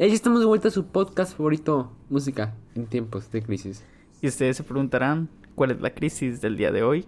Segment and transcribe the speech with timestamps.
[0.00, 3.84] Y ahí estamos de vuelta a su podcast favorito, música en tiempos de crisis.
[4.22, 7.04] Y ustedes se preguntarán, ¿cuál es la crisis del día de hoy?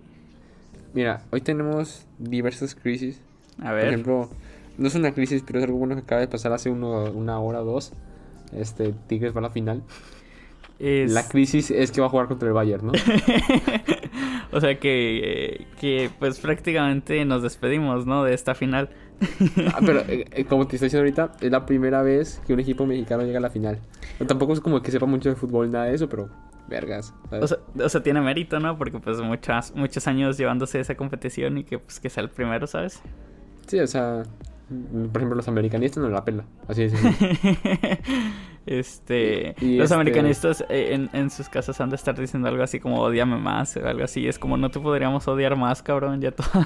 [0.92, 3.18] Mira, hoy tenemos diversas crisis.
[3.62, 3.84] A ver.
[3.84, 4.30] Por ejemplo,
[4.76, 7.38] no es una crisis, pero es algo bueno que acaba de pasar hace uno- una
[7.38, 7.94] hora o dos.
[8.54, 9.82] Este, Tigres va a la final.
[10.78, 11.10] es...
[11.12, 12.92] La crisis es que va a jugar contra el Bayern, ¿no?
[14.52, 15.20] o sea que,
[15.62, 18.22] eh, que pues prácticamente nos despedimos, ¿no?
[18.22, 18.90] De esta final.
[19.74, 22.60] Ah, pero eh, eh, como te estoy diciendo ahorita, es la primera vez que un
[22.60, 23.78] equipo mexicano llega a la final.
[24.26, 26.28] Tampoco es como que sepa mucho de fútbol, nada de eso, pero
[26.68, 27.14] vergas.
[27.30, 27.44] ¿sabes?
[27.44, 28.76] O sea, o sea, tiene mérito, ¿no?
[28.76, 32.66] Porque pues muchas, muchos años llevándose esa competición y que pues que sea el primero,
[32.66, 33.00] ¿sabes?
[33.66, 34.22] Sí, o sea,
[34.70, 36.44] mm, por ejemplo, los americanistas no la pela.
[36.68, 36.92] Así es.
[38.66, 42.62] este, Y- los este- americanistas eh, en, en sus casas han de estar diciendo algo
[42.62, 44.26] así como odiame más o algo así.
[44.28, 46.46] Es como no te podríamos odiar más, cabrón, ya todo.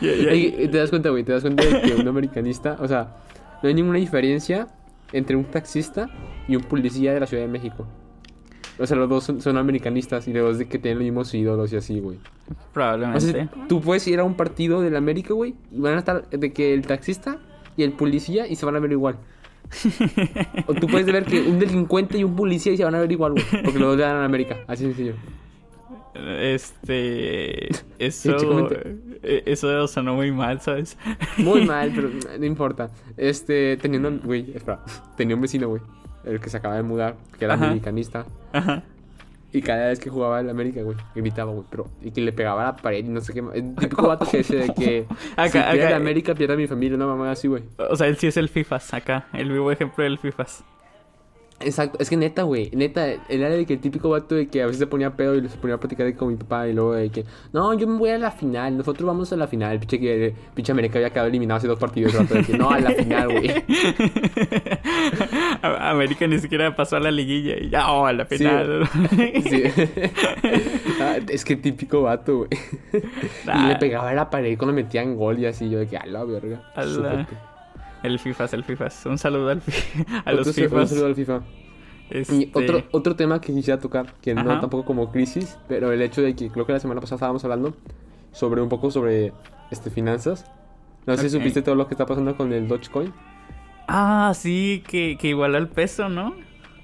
[0.00, 3.16] Y te das cuenta, güey, te das cuenta de que un americanista, o sea,
[3.62, 4.68] no hay ninguna diferencia
[5.12, 6.08] entre un taxista
[6.46, 7.86] y un policía de la Ciudad de México.
[8.78, 11.34] O sea, los dos son, son americanistas y los dos de que tienen los mismos
[11.34, 12.18] ídolos y así, güey.
[12.18, 13.20] O Probablemente.
[13.32, 16.52] sea, tú puedes ir a un partido del América, güey, y van a estar de
[16.52, 17.38] que el taxista
[17.76, 19.16] y el policía y se van a ver igual.
[20.66, 23.32] O tú puedes ver que un delincuente y un policía se van a ver igual,
[23.32, 23.44] güey.
[23.64, 24.58] Porque los dos dan a América.
[24.66, 25.14] Así de sencillo.
[26.14, 27.68] Este.
[27.98, 28.68] Eso.
[29.22, 30.96] eh, Eso sonó muy mal, ¿sabes?
[31.36, 32.90] Muy mal, pero no importa.
[33.16, 34.80] Este, tenía un, güey, espera,
[35.16, 35.82] tenía un vecino, güey,
[36.24, 37.66] el que se acaba de mudar, que era Ajá.
[37.66, 38.26] americanista.
[38.52, 38.82] Ajá.
[39.52, 42.62] Y cada vez que jugaba en América, güey, gritaba, güey, pero, y que le pegaba
[42.62, 43.54] a la pared y no sé qué más.
[43.54, 46.98] El típico vato que dice de que Acá- si pierde acá- América, pierde mi familia,
[46.98, 47.62] no mamá, así, güey.
[47.78, 49.26] O sea, él sí es el FIFAs acá.
[49.32, 50.64] El vivo ejemplo del FIFAs.
[51.60, 54.62] Exacto, es que neta, güey, neta, él era de que el típico vato de que
[54.62, 56.92] a veces se ponía pedo y se ponía a platicar con mi papá y luego
[56.92, 59.98] de que, no, yo me voy a la final, nosotros vamos a la final, pinche
[59.98, 62.78] que pinche América había quedado eliminado hace dos partidos, el vato de que, no, a
[62.78, 63.50] la final, güey.
[65.62, 68.88] América ni siquiera pasó a la liguilla y ya, oh, a la final.
[69.48, 69.62] Sí.
[71.00, 72.50] Ah, es que típico vato, güey.
[72.92, 76.06] Y le pegaba a la pared cuando metían gol y así, yo de que, a
[76.06, 76.60] la verga.
[76.74, 77.26] A la-.
[78.02, 79.06] El FIFAs, el FIFAs.
[79.06, 79.72] Un saludo al fi-
[80.24, 81.40] a Otro los un saludo al FIFA.
[82.10, 86.00] Y Este, otro, otro tema que quisiera tocar, que no tampoco como crisis, pero el
[86.00, 87.74] hecho de que creo que la semana pasada estábamos hablando
[88.32, 89.32] sobre un poco sobre
[89.70, 90.50] este finanzas.
[91.06, 93.12] No sé si supiste todo lo que está pasando con el Dogecoin.
[93.88, 96.34] Ah, sí, que, que iguala el peso, ¿no?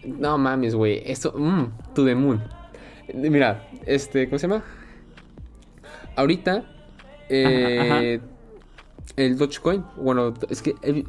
[0.04, 1.02] No mames, güey.
[1.04, 2.42] Eso, mmm, to the moon.
[3.14, 4.62] Mira, este, ¿cómo se llama?
[6.16, 6.64] Ahorita,
[7.28, 8.20] eh,
[9.16, 11.04] el Dogecoin, bueno, es que, eh,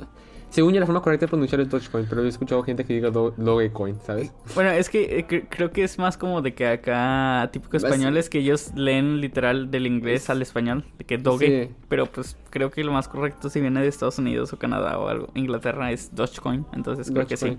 [0.50, 3.10] según yo la forma correcta de pronunciar el Dogecoin, pero he escuchado gente que diga
[3.10, 4.32] Do- Dogecoin, ¿sabes?
[4.54, 8.30] Bueno, es que eh, cre- creo que es más como de que acá, típico españoles,
[8.30, 11.66] que ellos leen literal del inglés Es- al español, de que doge.
[11.68, 11.76] Sí.
[11.90, 15.08] Pero pues creo que lo más correcto si viene de Estados Unidos o Canadá o
[15.10, 17.58] algo, Inglaterra es Dogecoin, entonces creo que sí.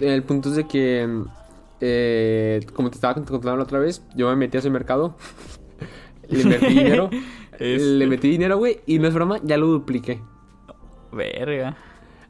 [0.00, 1.06] El punto es de que,
[1.80, 5.16] eh, como te estaba contando la otra vez, yo me metí a ese mercado,
[6.28, 7.10] le invertí dinero,
[7.58, 10.20] Le metí dinero, güey, y no es broma, ya lo dupliqué.
[11.12, 11.76] Verga.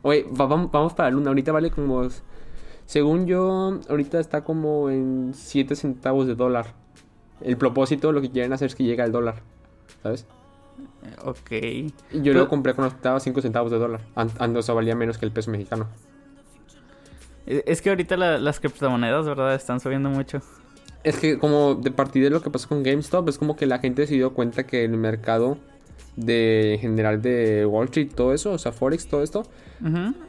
[0.04, 0.14] Va-
[0.46, 1.28] vamos, vamos para la luna.
[1.28, 2.06] Ahorita vale como.
[2.86, 6.66] Según yo, ahorita está como en 7 centavos de dólar.
[7.40, 9.36] El propósito, lo que quieren hacer es que llegue al dólar.
[10.02, 10.26] ¿Sabes?
[11.04, 11.50] Eh, Ok.
[12.14, 14.00] Yo Pero- lo compré cuando estaba 5 centavos de dólar.
[14.16, 15.86] An- an- o sea, valía menos que el peso mexicano.
[17.46, 19.54] Es es que ahorita la- las criptomonedas, ¿verdad?
[19.54, 20.40] Están subiendo mucho.
[21.04, 23.78] Es que, como de partir de lo que pasó con GameStop, es como que la
[23.78, 25.58] gente se dio cuenta que el mercado
[26.16, 29.44] de en general de Wall Street, todo eso, o sea, Forex, todo esto,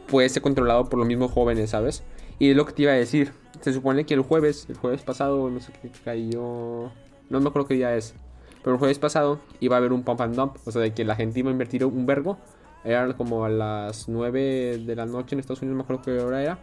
[0.07, 2.03] puede ser controlado por los mismos jóvenes, ¿sabes?
[2.39, 3.31] Y es lo que te iba a decir.
[3.61, 6.91] Se supone que el jueves, el jueves pasado, no sé qué cayó.
[7.29, 8.15] No me acuerdo qué día es.
[8.63, 10.57] Pero el jueves pasado iba a haber un pump and dump.
[10.65, 12.37] O sea, de que la gente iba a invertir un vergo.
[12.83, 16.19] Era como a las 9 de la noche en Estados Unidos, no me acuerdo qué
[16.23, 16.59] hora era.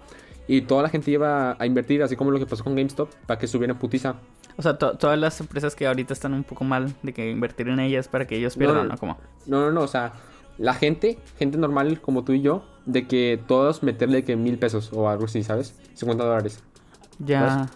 [0.49, 3.39] Y toda la gente iba a invertir, así como lo que pasó con GameStop, para
[3.39, 4.17] que subiera putiza.
[4.57, 7.69] O sea, to- todas las empresas que ahorita están un poco mal de que invertir
[7.69, 8.89] en ellas para que ellos pierdan, No, ¿no?
[8.91, 8.99] no.
[8.99, 9.17] Como.
[9.47, 10.13] No, no, no, o sea,
[10.59, 14.91] la gente, gente normal como tú y yo, de que todos meterle que mil pesos
[14.93, 15.79] o algo así, ¿sabes?
[15.95, 16.63] 50 dólares.
[17.21, 17.69] Ya.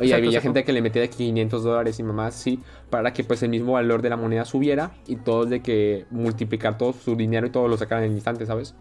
[0.00, 3.24] Oye, saco, había gente que le metía de 500 dólares y mamás sí, para que
[3.24, 7.16] pues el mismo valor de la moneda subiera y todos de que multiplicar todo su
[7.16, 8.74] dinero y todo lo sacaran en el instante, ¿sabes?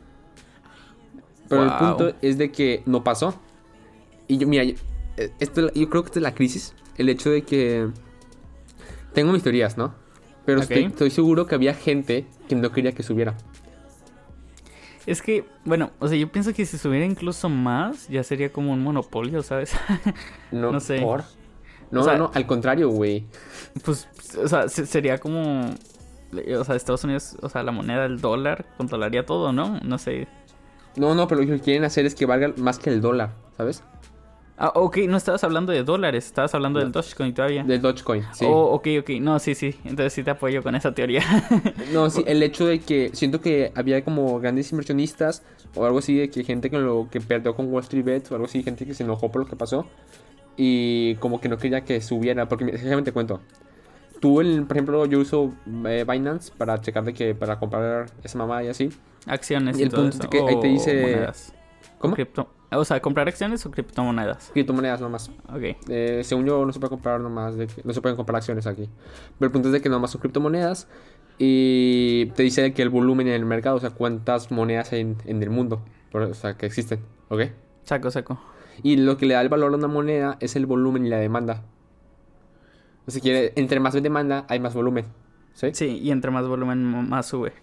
[1.49, 3.35] Pero el punto es de que no pasó.
[4.27, 4.75] Y yo, mira, yo,
[5.17, 7.89] eh, esto, yo creo que esta es la crisis, el hecho de que
[9.13, 9.93] tengo mis teorías, ¿no?
[10.45, 13.35] Pero estoy seguro que había gente que no quería que subiera.
[15.05, 18.71] Es que, bueno, o sea, yo pienso que si subiera incluso más, ya sería como
[18.73, 19.73] un monopolio, ¿sabes?
[20.51, 20.99] No, No sé.
[21.01, 21.23] ¿por?
[21.89, 23.25] No, O sea- no, al contrario, güey.
[23.83, 24.07] pues,
[24.41, 25.71] o sea, se- sería como.
[26.57, 29.79] O sea, Estados Unidos, o sea, la moneda, el dólar, controlaría todo, ¿no?
[29.83, 30.27] No sé.
[30.95, 33.83] No, no, pero lo que quieren hacer es que valga más que el dólar, ¿sabes?
[34.63, 37.63] Ah, ok, no estabas hablando de dólares, estabas hablando del Dogecoin todavía.
[37.63, 38.45] Del Dogecoin, sí.
[38.47, 39.09] Oh, ok, ok.
[39.19, 39.75] No, sí, sí.
[39.83, 41.23] Entonces sí te apoyo con esa teoría.
[41.93, 45.41] No, sí, el hecho de que siento que había como grandes inversionistas
[45.73, 48.35] o algo así, de que gente que lo que perdió con Wall Street Bets o
[48.35, 49.87] algo así, gente que se enojó por lo que pasó
[50.57, 53.41] y como que no quería que subiera, porque déjame cuento.
[54.19, 55.53] Tú, el- por ejemplo, yo uso
[55.87, 58.89] eh, Binance para checar de que para comprar esa mamá y así.
[59.25, 60.23] Acciones Y y, todo punto eso.
[60.23, 61.53] es que ahí te o dice- monedas.
[61.97, 62.15] ¿Cómo?
[62.15, 64.49] Cripto- O sea, comprar acciones o criptomonedas.
[64.53, 65.29] Criptomonedas nomás.
[65.49, 65.75] Ok.
[65.89, 68.65] Eh, según yo, no se puede comprar nomás, de que- no se pueden comprar acciones
[68.65, 68.89] aquí.
[69.37, 70.87] Pero el punto es de que nomás son criptomonedas
[71.37, 75.17] y te dice que el volumen en el mercado, o sea, cuántas monedas hay en,
[75.25, 75.81] en el mundo,
[76.13, 77.41] o sea, que existen, ¿ok?
[77.83, 78.39] Saco, saco.
[78.83, 81.17] Y lo que le da el valor a una moneda es el volumen y la
[81.17, 81.63] demanda.
[83.05, 85.05] O sea, quiere, entre más demanda, hay más volumen,
[85.53, 85.71] ¿sí?
[85.73, 87.53] Sí, y entre más volumen, más sube.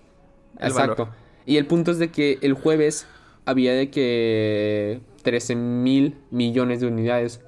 [0.58, 1.04] El Exacto.
[1.06, 1.19] valor.
[1.46, 3.06] Y el punto es de que el jueves
[3.49, 7.41] había de que 13 mil millones de unidades,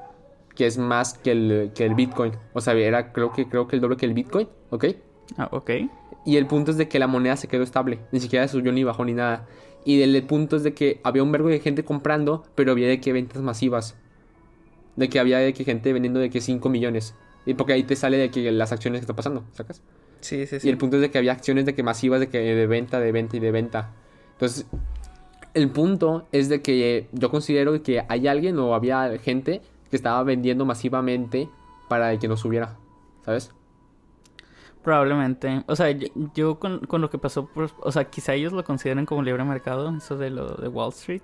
[0.55, 2.32] que es más que el, que el Bitcoin.
[2.55, 4.87] O sea, era creo que, creo que el doble que el Bitcoin, ¿ok?
[5.37, 5.70] Ah, ok.
[6.25, 8.82] Y el punto es de que la moneda se quedó estable, ni siquiera subió ni
[8.82, 9.47] bajó ni nada.
[9.85, 13.00] Y el, punto es de que había un vergo de gente comprando, pero había de
[13.00, 13.94] que ventas masivas.
[14.97, 17.14] De que había de que gente vendiendo de que 5 millones.
[17.44, 19.82] Y porque ahí te sale de que las acciones que está pasando, ¿sacas?
[20.20, 22.38] Sí, sí, Y el punto es de que había acciones de que masivas de que
[22.38, 23.93] de venta, de venta y de venta.
[24.32, 24.67] Entonces,
[25.55, 30.23] el punto es de que yo considero que hay alguien o había gente que estaba
[30.23, 31.49] vendiendo masivamente
[31.88, 32.76] para que no subiera,
[33.25, 33.52] ¿sabes?
[34.82, 35.62] Probablemente.
[35.67, 38.64] O sea, yo, yo con, con lo que pasó, por- o sea, quizá ellos lo
[38.64, 41.23] consideren como libre mercado, eso de lo de Wall Street.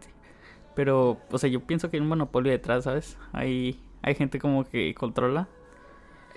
[0.75, 3.17] Pero, o sea, yo pienso que hay un monopolio detrás, ¿sabes?
[3.33, 5.49] Hay, hay gente como que controla.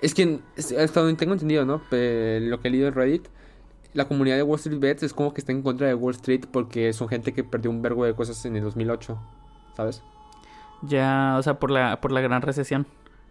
[0.00, 0.40] Es que
[0.78, 1.74] hasta donde tengo entendido, ¿no?
[1.76, 3.28] Lo que he leído en Reddit,
[3.94, 6.44] la comunidad de Wall Street Bets es como que está en contra de Wall Street
[6.50, 9.18] porque son gente que perdió un vergo de cosas en el 2008,
[9.76, 10.02] ¿sabes?
[10.82, 12.86] Ya, o sea, por la, por la gran recesión.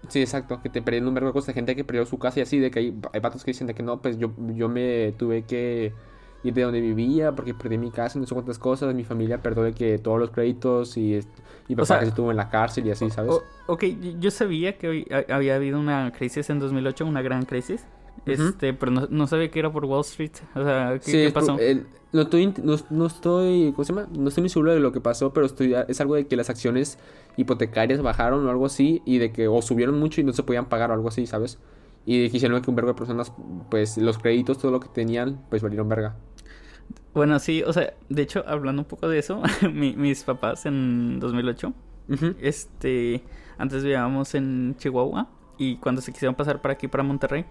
[0.07, 2.43] Sí, exacto, que te perdieron un vergo de cosas, gente que perdió su casa y
[2.43, 5.13] así, de que hay, hay vatos que dicen de que no, pues yo, yo me
[5.17, 5.93] tuve que
[6.43, 9.63] ir de donde vivía porque perdí mi casa, no sé cuántas cosas, mi familia perdió
[9.63, 11.19] de que todos los créditos y
[11.67, 13.31] mi papá sea, que se estuvo en la cárcel y así, ¿sabes?
[13.31, 13.83] O- ok,
[14.19, 17.85] yo- sabía que había habido una crisis en 2008, una gran crisis.
[18.25, 20.31] Este, pero no, no sabía que era por Wall Street.
[20.55, 21.57] O sea, ¿qué, Sí, pasó?
[21.59, 24.07] el- no, estoy, no, no estoy, ¿cómo se llama?
[24.11, 26.49] No estoy muy seguro de lo que pasó, pero estoy, es algo de que las
[26.49, 26.97] acciones
[27.37, 30.65] hipotecarias bajaron o algo así, y de que o subieron mucho y no se podían
[30.69, 31.59] pagar o algo así, ¿sabes?
[32.05, 33.31] Y hicieron que un vergo de personas,
[33.69, 36.15] pues los créditos, todo lo que tenían, pues valieron verga.
[37.13, 39.41] Bueno, sí, o sea, de hecho, hablando un poco de eso,
[39.73, 41.73] mi- mis papás en 2008,
[42.09, 42.35] Ujú.
[42.41, 43.23] este,
[43.57, 45.27] antes vivíamos en Chihuahua
[45.57, 47.45] y cuando se quisieron pasar para aquí, para Monterrey,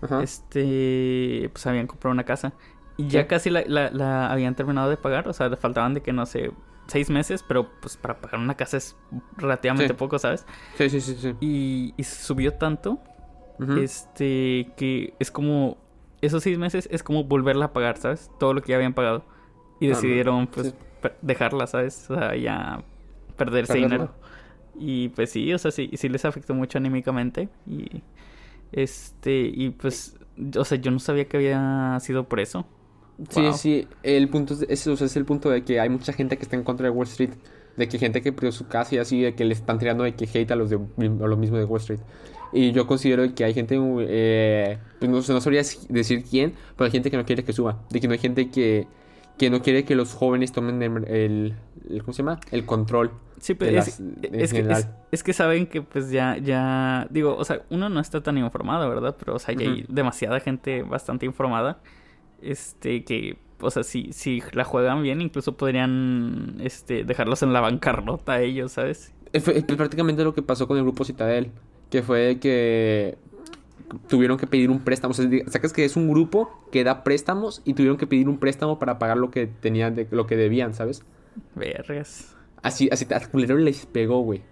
[0.00, 0.22] Ajá.
[0.22, 2.52] este, pues habían comprado una casa
[2.96, 6.02] y ya casi la, la- la habían terminado de pagar, o sea, le faltaban de
[6.02, 6.50] que no sé,
[6.88, 8.96] seis meses, pero pues para pagar una casa es
[9.36, 9.98] relativamente Sí.
[9.98, 10.46] poco, ¿sabes?
[10.76, 11.34] Sí, sí, sí, sí.
[11.40, 12.98] Y, y subió tanto,
[13.76, 15.76] este, que es como,
[16.20, 18.30] esos seis meses es como volverla a pagar, ¿sabes?
[18.38, 19.24] Todo lo que ya habían pagado.
[19.80, 20.68] Y Ah, decidieron, pues,
[21.02, 21.08] sí.
[21.22, 22.10] dejarla, ¿sabes?
[22.10, 22.82] O sea, ya
[23.36, 23.96] perder ese Perderla.
[23.96, 24.14] dinero.
[24.80, 27.48] Y pues sí, o sea, sí, sí les afectó mucho anímicamente.
[27.66, 28.02] Y
[28.72, 30.16] este, y pues,
[30.56, 32.66] o sea, yo no sabía que había sido por eso.
[33.30, 33.52] Sí, Wow.
[33.52, 36.36] sí, el punto es, ese, o sea, es el punto de que hay mucha gente
[36.36, 37.30] que está en contra de Wall Street,
[37.76, 40.14] de que gente que perdió su casa y así, de que le están tirando de
[40.14, 42.00] que hate a los de a lo mismo de Wall Street.
[42.52, 46.92] Y yo considero que hay gente, eh, pues no, no sabría decir quién, pero hay
[46.92, 48.86] gente que no quiere que suba, de que no hay gente que,
[49.38, 51.54] que no quiere que los jóvenes tomen el, el-
[51.90, 52.40] el- ¿cómo se llama?
[52.50, 53.12] El control.
[53.40, 54.00] Sí, pero de es, las-
[54.32, 58.00] es que, es, es que saben que pues ya, ya, digo, o sea, uno no
[58.00, 59.16] está tan informado, ¿verdad?
[59.18, 61.80] Pero, o sea, ya hay demasiada gente bastante informada,
[62.42, 67.60] este, que, o sea, si, si la juegan bien, incluso podrían, este, dejarlos en la
[67.60, 69.12] bancarrota a ellos, ¿sabes?
[69.32, 71.50] Eh, Fue, fue prácticamente lo que pasó con el grupo Citadel,
[71.90, 73.18] que fue que
[74.08, 75.12] tuvieron que pedir un préstamo.
[75.12, 78.38] O sea, sacas que es un grupo que da préstamos y tuvieron que pedir un
[78.38, 81.02] préstamo para pagar lo que tenían, de, lo que debían, ¿sabes?
[81.54, 82.36] Vergas.
[82.62, 84.42] Así, así a culero les pegó, güey.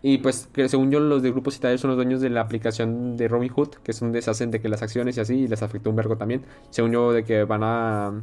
[0.00, 3.16] Y pues, que según yo, los del grupo Citadel son los dueños de la aplicación
[3.16, 5.96] de Robinhood, que son deshacen de que las acciones y así, y les afectó un
[5.96, 6.42] vergo también.
[6.70, 8.22] Según yo, de que van a,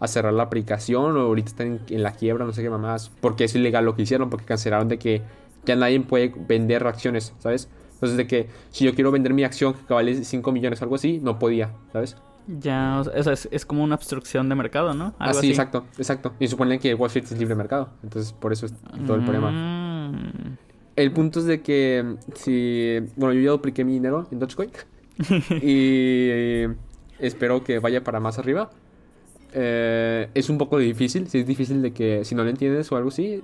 [0.00, 3.12] a cerrar la aplicación, o ahorita están en, en la quiebra, no sé qué mamás,
[3.20, 5.22] porque es ilegal lo que hicieron, porque cancelaron de que
[5.64, 7.68] ya nadie puede vender acciones, ¿sabes?
[7.96, 10.96] Entonces, de que si yo quiero vender mi acción que vale 5 millones o algo
[10.96, 12.16] así, no podía, ¿sabes?
[12.46, 15.14] Ya, o sea, es, es como una obstrucción de mercado, ¿no?
[15.18, 15.50] Algo Así, así.
[15.50, 16.34] exacto, exacto.
[16.38, 18.74] Y suponen que Wall Street es libre mercado, entonces por eso es
[19.06, 19.50] todo el problema.
[19.50, 20.58] Mm.
[20.96, 22.98] El punto es de que si...
[23.16, 24.70] Bueno, yo ya dupliqué mi dinero en Dogecoin.
[25.60, 26.64] y
[27.18, 28.70] espero que vaya para más arriba.
[29.52, 31.28] eh, es un poco difícil.
[31.28, 33.42] Sí, es difícil de que si no lo entiendes o algo así,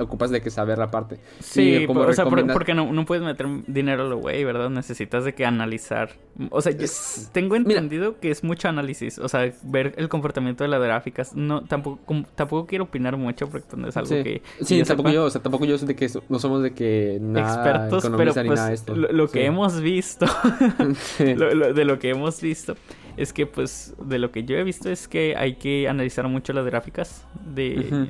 [0.00, 1.18] ocupas de que saber la parte.
[1.40, 4.70] Sí, como o sea, porque no, no puedes meter dinero a lo güey, ¿verdad?
[4.70, 6.10] Necesitas de que analizar.
[6.50, 6.86] O sea, yo
[7.32, 7.80] tengo mira.
[7.80, 9.18] entendido que es mucho análisis.
[9.18, 11.34] O sea, ver el comportamiento de las gráficas.
[11.34, 12.00] No, tampoco,
[12.34, 14.42] tampoco quiero opinar mucho porque no es algo Sí, que.
[14.62, 15.14] sí yo tampoco sepa.
[15.14, 18.32] yo, o sea, tampoco yo soy de que no somos de que nada expertos, pero
[18.34, 18.94] pues nada esto.
[18.96, 20.26] lo, lo que hemos visto,
[21.36, 22.76] lo- lo- de lo que hemos visto,
[23.16, 26.52] es que pues de lo que yo he visto es que hay que analizar mucho
[26.52, 28.04] las gráficas de,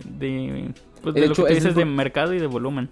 [1.03, 2.89] pues, De de lo hecho, que tú es dices de mercado y de volumen.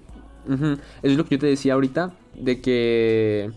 [0.48, 3.50] Eso es lo que yo te decía ahorita, de que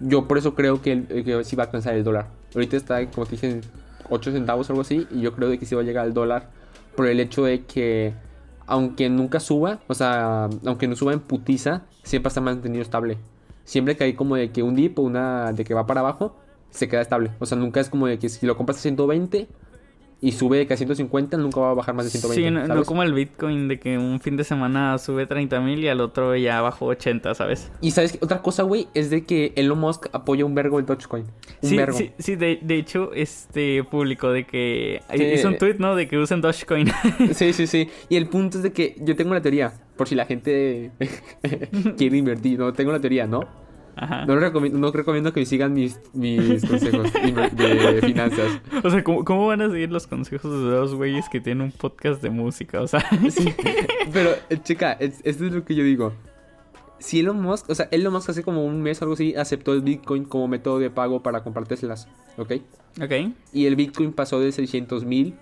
[0.00, 2.28] yo por eso creo que, el- que sí va a alcanzar el dólar.
[2.54, 3.60] Ahorita está, como te dije, en
[4.10, 6.14] 8 centavos o algo así, y yo creo de que sí va a llegar al
[6.14, 6.50] dólar
[6.94, 8.14] por el hecho de que,
[8.66, 13.18] aunque nunca suba, o sea, aunque no suba en putiza, siempre está mantenido estable.
[13.64, 16.36] Siempre que hay como de que un dip o una de que va para abajo,
[16.70, 17.30] se queda estable.
[17.40, 19.48] O sea, nunca es como de que si lo compras a 120
[20.20, 22.66] y sube de que a 150, nunca va a bajar más de 120.
[22.66, 25.88] Sí, no, como el Bitcoin de que un fin de semana sube 30 mil y
[25.88, 27.70] al otro ya bajó 80, ¿sabes?
[27.80, 28.18] Y sabes qué?
[28.22, 31.24] otra cosa, güey, es de que Elon Musk apoya un vergo el Dogecoin.
[31.62, 31.98] Un Sí, vergo.
[31.98, 35.22] sí, sí, de, de hecho, este público de que Sí.
[35.24, 35.94] hizo un tweet, ¿no?
[35.94, 36.88] De que usen Dogecoin.
[37.34, 37.88] Sí, sí, sí.
[38.08, 40.90] Y el punto es de que yo tengo la teoría, por si la gente
[41.96, 43.63] quiere invertir, no tengo la teoría, ¿no?
[43.96, 44.26] Ajá.
[44.26, 48.60] No, recomiendo, no recomiendo que sigan mis, mis consejos de finanzas.
[48.82, 51.72] O sea, ¿cómo, cómo van a seguir los consejos de dos güeyes que tienen un
[51.72, 52.80] podcast de música?
[52.80, 53.54] O sea, Sí.
[54.12, 56.12] Pero, eh, chica, es- esto es lo que yo digo.
[56.98, 59.74] Si Elon Musk, o sea, Elon Musk hace como un mes o algo así aceptó
[59.74, 62.08] el Bitcoin como método de pago para comprar Teslas,
[62.38, 62.52] ¿ok?
[63.02, 63.12] ok.
[63.52, 65.34] Y el Bitcoin pasó de 600 mil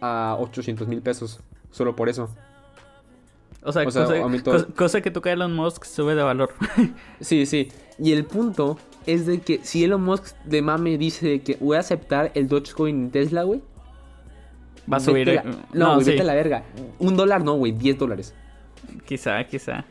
[0.00, 2.28] a 800 mil pesos, solo por eso.
[3.62, 4.52] O sea, O sea, cosa, aumentó.
[4.52, 6.50] cosa- cosa que toca Elon Musk sube de valor.
[7.20, 7.68] Sí, sí.
[7.98, 11.80] Y el punto es de que si Elon Musk de mame dice que voy a
[11.80, 13.62] aceptar el Dogecoin en Tesla, güey.
[14.92, 15.26] Va a subir.
[15.26, 16.10] vete eh, la- No, güey, sí.
[16.12, 16.62] vete a la verga.
[17.00, 18.34] Un dólar no, güey, 10 dólares.
[19.04, 19.84] Quizá, quizá.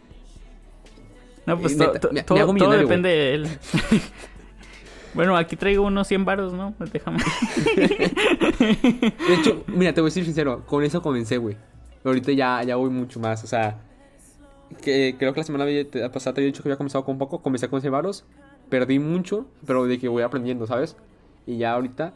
[1.45, 3.47] No, pues Eh, to- me- todo, hago todo millonario, depende de él.
[5.13, 6.73] bueno, aquí traigo unos 100 varos, ¿no?
[6.93, 7.19] Déjame.
[8.59, 11.57] De hecho, mira, te voy a decir sincero, con eso comencé, güey.
[12.05, 13.81] Ahorita ya, ya voy mucho más, o sea.
[14.81, 15.65] Que creo que la semana
[16.11, 18.25] pasada te había dicho que había comenzado con poco, comencé con 100 varos,
[18.69, 20.95] perdí mucho, pero de que voy aprendiendo, ¿sabes?
[21.45, 22.13] Y ya ahorita,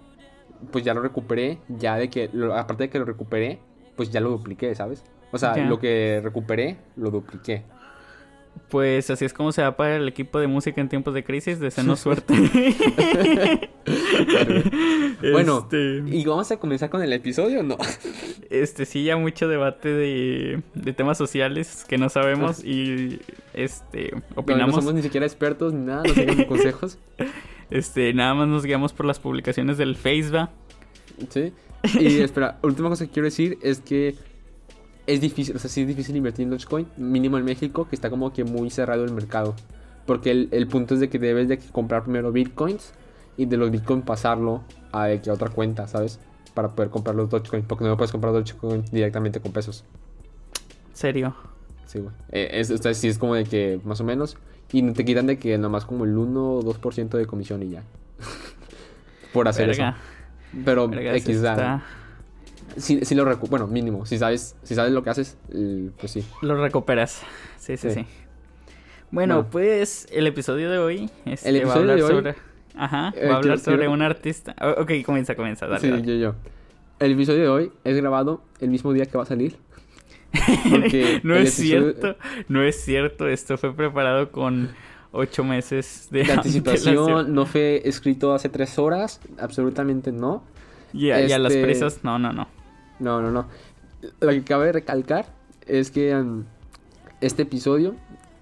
[0.71, 3.59] pues ya lo recuperé, ya de que, lo- aparte de que lo recuperé,
[3.95, 5.03] pues ya lo dupliqué, ¿sabes?
[5.31, 5.65] O sea, Ya.
[5.65, 7.63] lo que recuperé, lo dupliqué.
[8.69, 11.59] Pues así es como se va para el equipo de música en tiempos de crisis.
[11.59, 12.33] Desenos suerte.
[15.31, 17.77] Bueno, Este- ¿y vamos a comenzar con el episodio o no?
[18.49, 23.19] Este, sí, ya mucho debate de, de temas sociales que no sabemos y
[23.53, 24.75] este No, no opinamos.
[24.75, 26.97] somos ni siquiera expertos ni nada, no tenemos consejos.
[27.69, 30.49] Este, nada más nos guiamos por las publicaciones del Facebook.
[31.29, 31.53] Sí.
[31.99, 34.15] Y espera, última cosa que quiero decir es que
[35.05, 38.09] es difícil, o sea, sí es difícil invertir en Dogecoin, mínimo en México, que está
[38.09, 39.55] como que muy cerrado el mercado.
[40.07, 42.93] Porque el, el punto es de que debes de comprar primero Bitcoins
[43.37, 46.19] y de los Bitcoin pasarlo a otra cuenta, ¿sabes?
[46.53, 49.83] Para poder comprar los Dogecoin, porque no puedes comprar Dogecoin directamente con pesos.
[50.93, 51.35] Serio.
[51.85, 52.13] Sí, güey.
[52.31, 54.37] Eh, es, como de que más o menos.
[54.71, 57.83] Y te quitan de que nomás como el 1 o 2% de comisión y ya.
[59.33, 59.89] Por hacer Verga.
[59.89, 60.59] eso.
[60.65, 61.83] Pero Verga, X está-
[62.77, 64.05] Si, si lo recu bueno, mínimo.
[64.05, 66.23] Si sabes, si sabes lo que haces, eh, pues sí.
[66.41, 67.21] Lo recuperas.
[67.57, 67.95] Sí, sí, sí.
[68.01, 68.07] Sí.
[69.11, 72.35] Bueno, pues el episodio de hoy este, El va a episodio hablar de hoy- sobre.
[72.75, 74.55] Ajá, Eh, va a hablar sobre quiero- un artista.
[74.77, 75.81] Ok, comienza, comienza, dale.
[75.81, 76.03] sí, dale.
[76.05, 76.35] yo, yo.
[76.99, 79.57] El episodio de hoy es grabado el mismo día que va a salir.
[81.23, 82.15] No es episodio- cierto,
[82.47, 83.27] no es cierto.
[83.27, 84.69] Esto fue preparado con
[85.11, 89.19] ocho meses de, De anticipación no fue escrito hace tres horas.
[89.39, 90.43] Absolutamente no.
[90.93, 92.47] Y a, y a las Este- prisas, no, no, no.
[92.99, 93.47] No, no, no.
[94.19, 95.25] Lo que cabe recalcar
[95.67, 96.43] es que um,
[97.21, 97.95] este episodio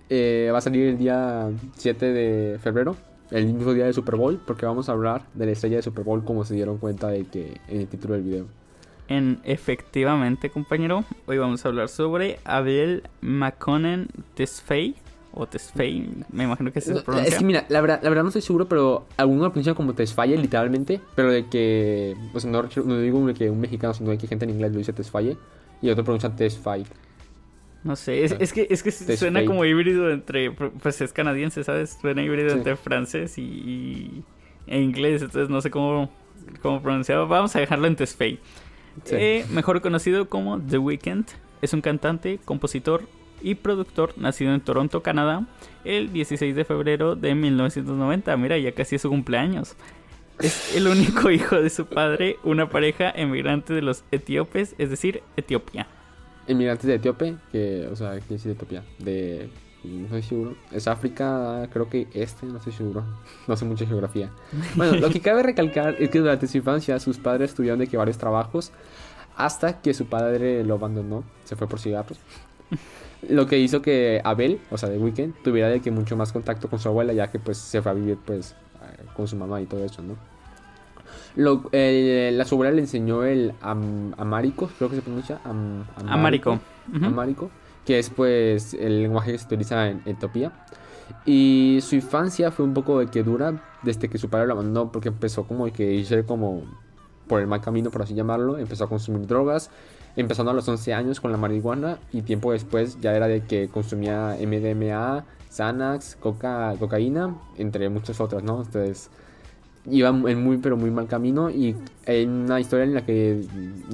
[0.09, 2.95] eh, va a salir el día 7 de febrero,
[3.31, 6.03] el mismo día del Super Bowl, porque vamos a hablar de la estrella de Super
[6.03, 8.45] Bowl como se dieron cuenta de que en el título del video.
[9.09, 14.95] En efectivamente, compañero, hoy vamos a hablar sobre Abel McConnen Tesfaye.
[15.39, 17.29] O Tesfaye, me imagino que se No, pronuncia.
[17.31, 19.93] es que mira, la verdad, la verdad no estoy seguro, pero alguno lo pronuncia como
[19.93, 24.09] Tesfaye literalmente, pero de que, o sea, no, no digo de que un mexicano, sino
[24.09, 25.37] de que gente en inglés lo dice Tesfaye
[25.81, 26.85] y otro pronuncia Tesfaye.
[27.87, 31.97] No sé, es, es que, es que suena como híbrido entre, pues es canadiense, ¿sabes?
[32.01, 32.57] Suena híbrido Sí.
[32.57, 34.23] entre francés y, y-
[34.67, 36.11] e inglés, entonces no sé cómo,
[36.61, 37.27] cómo pronunciarlo.
[37.29, 38.39] Vamos a dejarlo en Tesfaye.
[39.05, 39.15] Sí.
[39.17, 41.25] Eh, mejor conocido como The Weeknd,
[41.61, 43.03] es un cantante, compositor
[43.41, 45.45] y productor nacido en Toronto, Canadá,
[45.85, 48.35] el 16 de febrero de 1990.
[48.35, 49.75] Mira, ya casi es su cumpleaños.
[50.39, 55.23] Es el único hijo de su padre, una pareja emigrante de los etíopes, es decir,
[55.37, 55.87] Etiopía.
[56.47, 58.83] Emigrantes de Etíope, que, o sea, ¿qué es Etiopía?
[58.99, 59.49] De.
[59.83, 60.55] No estoy seguro.
[60.71, 63.03] Es África, creo que este, no estoy seguro.
[63.47, 64.31] No sé mucha geografía.
[64.75, 67.95] Bueno, lo que cabe recalcar es que durante su infancia sus padres tuvieron de que
[67.95, 68.71] varios trabajos
[69.37, 72.19] hasta que su padre lo abandonó, se fue por cigarros.
[73.29, 76.69] Lo que hizo que Abel, o sea, de Weekend, tuviera de que mucho más contacto
[76.69, 78.55] con su abuela, ya que pues se fue a vivir pues
[79.15, 80.15] con su mamá y todo eso, ¿no?
[81.37, 86.59] Lo, eh, la abuela le enseñó el am- amárico, creo que se pronuncia am- Amárico.
[87.05, 87.49] Amárico,
[87.85, 90.51] que es pues el lenguaje que se utiliza en Etiopía.
[91.25, 94.91] Y su infancia fue un poco de que dura desde que su padre lo abandonó,
[94.91, 96.63] porque empezó como que irse como
[97.27, 98.57] por el mal camino, por así llamarlo.
[98.57, 99.69] Empezó a consumir drogas,
[100.15, 103.67] empezando a los 11 años con la marihuana y tiempo después ya era de que
[103.69, 108.63] consumía MDMA, Xanax, coca, cocaína, entre muchas otras, ¿no?
[108.63, 109.09] Entonces
[109.89, 111.75] iba en muy pero muy mal camino y
[112.05, 113.43] hay una historia en la que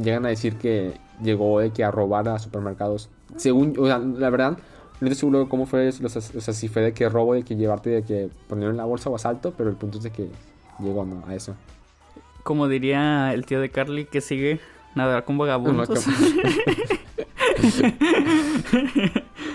[0.01, 3.09] llegan a decir que llegó de que a robar a supermercados.
[3.37, 4.57] Según, o sea, la verdad,
[4.99, 7.43] no estoy seguro de cómo fue, eso, o sea, si fue de que robo, de
[7.43, 10.11] que llevarte, de que ponerlo en la bolsa o asalto, pero el punto es de
[10.11, 10.29] que
[10.79, 11.23] llegó, ¿no?
[11.27, 11.55] A eso.
[12.43, 14.59] Como diría el tío de Carly, que sigue
[14.95, 15.89] nadar con vagabundos.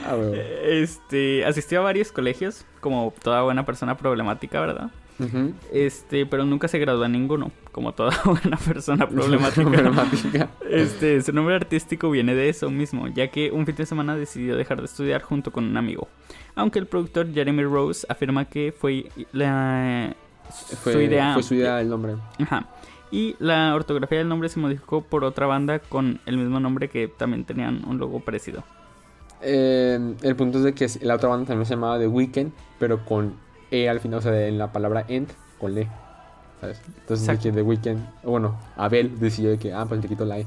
[0.06, 0.34] Ah, huevo.
[0.34, 4.90] Este, asistió a varios colegios, como toda buena persona problemática, ¿verdad?
[5.72, 9.62] Este, pero nunca se graduó en ninguno, como toda buena persona problemática.
[9.70, 10.48] Problemática.
[10.68, 14.56] Este, su nombre artístico viene de eso mismo, ya que un fin de semana decidió
[14.56, 16.08] dejar de estudiar junto con un amigo.
[16.54, 20.14] Aunque el productor Jeremy Rose afirma que fue la
[20.82, 21.34] Fue su idea.
[21.34, 22.14] fue su idea el nombre.
[22.38, 22.66] Ajá.
[23.10, 27.08] Y la ortografía del nombre se modificó por otra banda con el mismo nombre que
[27.08, 28.64] también tenían un logo parecido.
[29.40, 33.04] Eh, el punto es de que la otra banda también se llamaba The Weeknd, pero
[33.04, 33.34] con
[33.70, 35.88] E al final, o sea, en la palabra end, con le.
[36.60, 36.80] ¿Sabes?
[36.86, 37.42] Entonces, de Exacto.
[37.42, 40.46] que The Weeknd, bueno, Abel decidió de que, ah, pues te quito la E.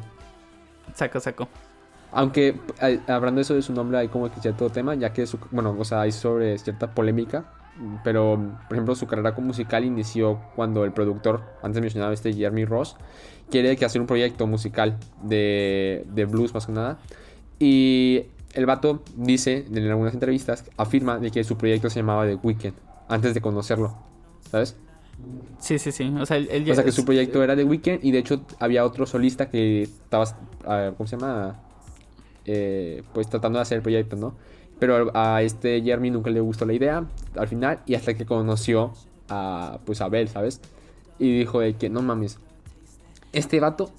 [0.94, 1.48] Saco, saco.
[2.12, 2.60] Aunque,
[3.08, 5.76] hablando de eso de su nombre, hay como que cierto tema, ya que, su, bueno,
[5.78, 7.46] o sea, hay sobre cierta polémica.
[8.04, 12.66] Pero, por ejemplo, su carrera como musical inició cuando el productor, antes mencionaba este Jeremy
[12.66, 12.98] Ross,
[13.50, 17.00] quiere que hacer un proyecto musical de, de blues más que nada.
[17.60, 22.36] Y el vato dice en algunas entrevistas, afirma de que su proyecto se llamaba The
[22.36, 22.74] Weeknd,
[23.12, 23.96] antes de conocerlo,
[24.50, 24.76] ¿sabes?
[25.60, 26.12] Sí, sí, sí.
[26.20, 28.12] O sea, él, él ya O sea que es- su proyecto era The Weeknd y
[28.12, 30.26] de hecho había otro solista que estaba,
[30.66, 31.60] ah, ¿cómo se llama?
[32.46, 34.34] Eh, pues tratando de hacer el proyecto, ¿no?
[34.80, 37.06] Pero a este Jeremy nunca le gustó la idea
[37.38, 38.94] al final y hasta que conoció
[39.30, 40.60] a pues a Abel, ¿sabes?
[41.20, 42.40] Y dijo de que no mames,
[43.32, 43.92] este vato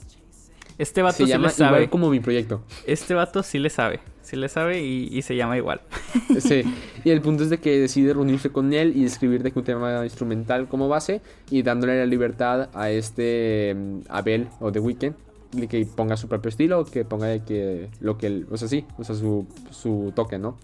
[0.78, 1.76] Este vato se sí llama le sabe.
[1.78, 2.62] igual como mi proyecto.
[2.84, 4.00] Este vato sí le sabe.
[4.32, 5.82] Sí le sabe y, y se llama igual.
[6.40, 6.62] Sí,
[7.04, 10.02] y el punto es de que decide reunirse con él y escribir de un tema
[10.04, 15.14] instrumental como base y dándole la libertad a este mm, Abel o The Weeknd
[15.52, 18.86] de que ponga su propio estilo, que ponga que lo que él, o sea, sí,
[18.96, 20.56] o sea, su, su toque, ¿no?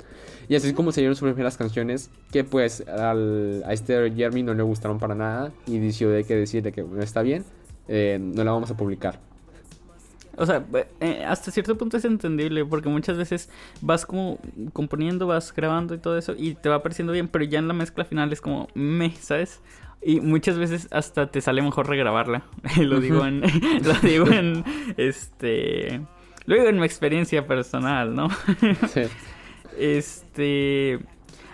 [0.49, 4.45] Y así es como se dieron sus primeras canciones que pues al- a este Jeremy
[4.45, 7.45] no le gustaron para nada y decidió de que decir de que bueno, está bien,
[7.87, 9.21] eh, no la vamos a publicar.
[10.39, 10.65] O sea,
[11.01, 14.39] eh, hasta cierto punto es entendible porque muchas veces vas como
[14.73, 17.75] componiendo, vas grabando y todo eso y te va pareciendo bien, pero ya en la
[17.75, 19.61] mezcla final es como me, ¿sabes?
[20.01, 22.45] Y muchas veces hasta te sale mejor regrabarla.
[22.79, 23.41] lo digo en
[23.83, 24.65] lo digo en
[24.97, 26.01] este
[26.47, 28.29] lo digo en mi experiencia personal, ¿no?
[28.89, 29.03] Sí.
[29.77, 30.99] Este.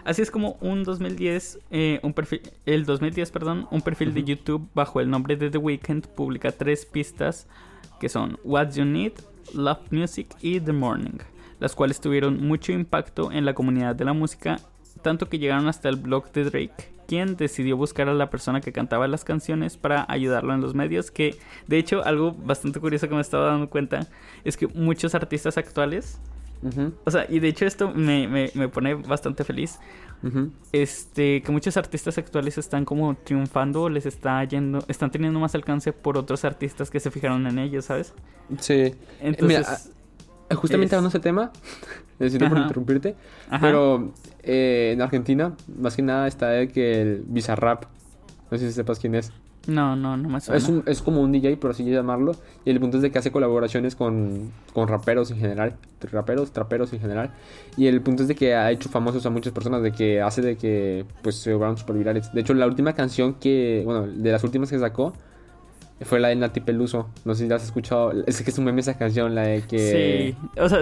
[0.05, 4.23] Así es como un 2010, eh, un perfil, el 2010, perdón, un perfil de.
[4.23, 7.49] YouTube bajo el nombre de The Weeknd publica tres pistas
[8.04, 9.12] que son What You Need,
[9.54, 11.16] Love Music y The Morning,
[11.58, 14.60] las cuales tuvieron mucho impacto en la comunidad de la música,
[15.00, 18.72] tanto que llegaron hasta el blog de Drake, quien decidió buscar a la persona que
[18.72, 23.14] cantaba las canciones para ayudarlo en los medios, que de hecho algo bastante curioso que
[23.14, 24.06] me estaba dando cuenta
[24.44, 26.20] es que muchos artistas actuales
[27.05, 29.79] O sea, y de hecho esto me, me, me pone bastante feliz.
[30.72, 35.92] Este, que muchos artistas actuales están como triunfando, les está yendo, están teniendo más alcance
[35.92, 38.14] por otros artistas que se fijaron en ellos, ¿sabes?
[38.59, 38.94] Sí.
[39.20, 39.90] Entonces,
[40.50, 41.50] Eh, Justamente Es- hablando de ese tema,
[42.18, 43.16] necesito por interrumpirte,
[43.50, 47.85] ajá, pero eh, en Argentina, más que nada está de que el Bizarrap,
[48.50, 49.33] no sé si sepas quién es,
[49.66, 50.59] no, no, no me suena.
[50.59, 52.33] es, un- es como un DJ, por así llamarlo,
[52.64, 55.77] y el punto es de que hace colaboraciones con, con raperos en general,
[56.12, 57.31] raperos, traperos en general,
[57.77, 60.42] y el punto es de que ha hecho famosos a muchas personas, de que hace
[60.42, 62.33] de que pues se volvieron super virales.
[62.33, 65.12] De hecho, la última canción que, bueno, de las últimas que sacó,
[66.00, 68.64] fue la de Nati Peluso, no sé si la has escuchado, es que es un
[68.64, 70.35] meme esa canción, la de que...
[70.37, 70.81] Sí, o sea,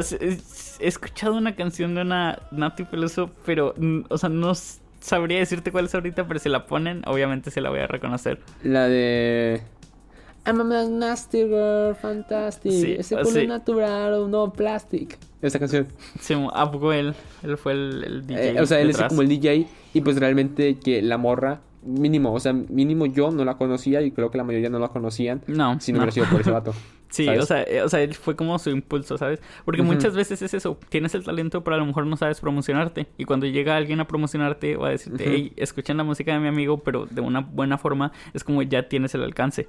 [0.81, 3.75] he escuchado una canción de una Nati Peluso, pero,
[4.09, 4.53] o sea, no,
[5.03, 8.38] sabría decirte cuál es ahorita, pero si la ponen, obviamente se la voy a reconocer.
[8.62, 9.61] La de.
[10.47, 12.73] I'm a nasty girl, fantastic.
[12.73, 13.47] Sí, Ese ah, culo sí.
[13.47, 15.19] natural, no plastic.
[15.41, 15.87] Esa canción.
[16.21, 17.15] Sí, ¿A poco él?
[17.43, 18.51] Él fue el, el DJ.
[18.51, 19.69] Eh, o sea, él es como el DJ.
[19.95, 24.11] Y pues realmente que la morra, mínimo, o sea, mínimo yo no la conocía y
[24.12, 25.42] creo que la mayoría no la conocían.
[25.47, 26.03] No, Si no, no.
[26.05, 26.75] hubiera sido por ese vato.
[27.12, 27.42] Sí, ¿sabes?
[27.42, 29.38] o sea, eh, o sea, él fue como su impulso, ¿sabes?
[29.66, 33.07] Porque muchas veces es eso, tienes el talento, pero a lo mejor no sabes promocionarte.
[33.18, 35.31] Y cuando llega alguien a promocionarte o a decirte, Ujú.
[35.35, 38.88] hey, escuchen la música de mi amigo, pero de una buena forma, es como ya
[38.88, 39.68] tienes el alcance.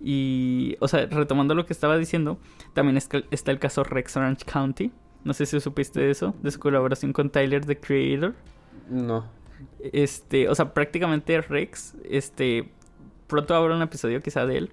[0.00, 2.38] Y, o sea, retomando lo que estaba diciendo,
[2.74, 4.92] también es que- está el caso Rex Orange County.
[5.24, 8.34] No sé si supiste de eso, de su colaboración con Tyler, the Creator.
[8.88, 9.24] No.
[9.92, 12.68] Este, o sea, prácticamente Rex, este,
[13.26, 14.70] pronto habrá un episodio quizá de él,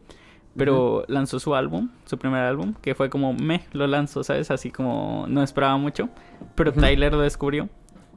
[0.55, 4.51] pero lanzó su álbum, su primer álbum, que fue como, me, lo lanzó, ¿sabes?
[4.51, 6.09] Así como no esperaba mucho,
[6.55, 6.73] pero.
[6.73, 7.69] Tyler lo descubrió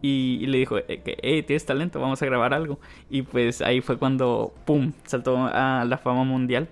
[0.02, 2.78] y, y le dijo, eh, que, hey, tienes talento, vamos a grabar algo.
[3.08, 6.68] Y pues ahí fue cuando, ¡pum!, saltó a la fama mundial.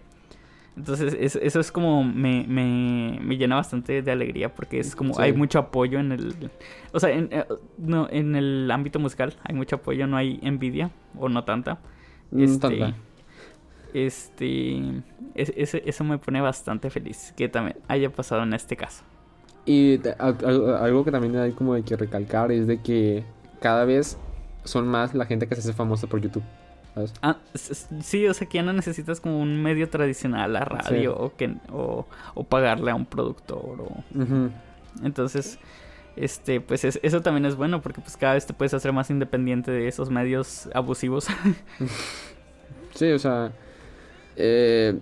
[0.77, 5.13] Entonces, es- eso es como me, me, me llena bastante de alegría porque es como
[5.15, 5.21] Sí.
[5.23, 6.51] hay mucho apoyo en el...
[6.93, 7.45] O sea, en, eh,
[7.79, 11.79] no, en el ámbito musical hay mucho apoyo, no hay envidia o no tanta.
[12.31, 12.95] No Este, tanta.
[13.93, 15.03] este,
[15.35, 19.03] es- eso me pone bastante feliz que también haya pasado en este caso.
[19.67, 23.25] Y algo que también hay como de que recalcar es de que
[23.61, 24.19] cada vez
[24.65, 26.43] son más la gente que se hace famosa por YouTube.
[26.95, 27.15] ¿Sabes?
[27.23, 31.19] Ah, sí, o sea que ya no necesitas como un medio tradicional, la radio Sí.
[31.19, 34.05] o, que, o, o pagarle a un productor o...
[35.03, 35.59] Entonces,
[36.17, 39.09] este, pues es- eso también es bueno porque pues cada vez te puedes hacer más
[39.09, 41.29] independiente de esos medios abusivos.
[42.95, 43.53] Sí, o sea,
[44.37, 44.99] eh,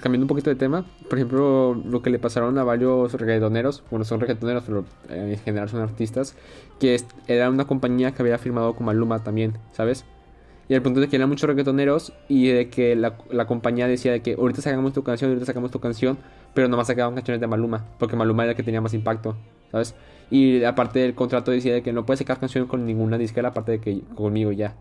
[0.00, 4.04] cambiando un poquito de tema, por ejemplo, lo que le pasaron a varios reggaetoneros, bueno,
[4.04, 6.36] son reggaetoneros, pero eh, en general son artistas,
[6.78, 10.04] que era una compañía que había firmado con Maluma también, ¿sabes?
[10.68, 14.12] Y el punto es que eran muchos reggaetoneros y de que la, la compañía decía
[14.12, 16.18] de que ahorita sacamos tu canción, ahorita sacamos tu canción,
[16.54, 19.36] pero nomás sacaban canciones de Maluma, porque Maluma era el que tenía más impacto,
[19.70, 19.94] ¿sabes?
[20.30, 23.72] Y aparte del contrato decía de que no puedes sacar canción con ninguna disquera aparte
[23.72, 24.74] de que conmigo ya.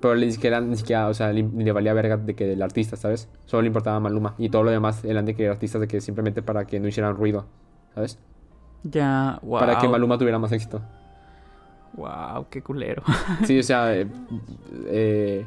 [0.00, 2.96] Pero la disquera ni siquiera, o sea, le, le valía verga de que el artista,
[2.96, 3.28] ¿sabes?
[3.46, 4.34] Solo le importaba Maluma.
[4.38, 7.16] Y todo lo demás eran de que artistas de que simplemente para que no hicieran
[7.16, 7.46] ruido,
[7.94, 8.18] ¿sabes?
[8.82, 9.58] ya, wow.
[9.58, 10.82] Para que Maluma tuviera más éxito.
[11.96, 13.02] Wow, qué culero.
[13.44, 14.06] Sí, o sea, eh,
[14.86, 15.46] eh,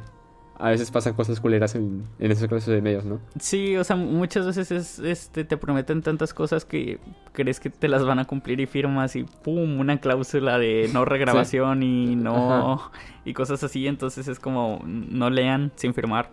[0.60, 3.18] a veces pasan cosas culeras en, en esos clases de medios, ¿no?
[3.38, 6.98] Sí, o sea, muchas veces es, este, te prometen tantas cosas que
[7.32, 11.04] crees que te las van a cumplir y firmas y pum, una cláusula de no
[11.06, 12.90] regrabación y no
[13.24, 16.30] y cosas así, entonces es como no lean sin firmar.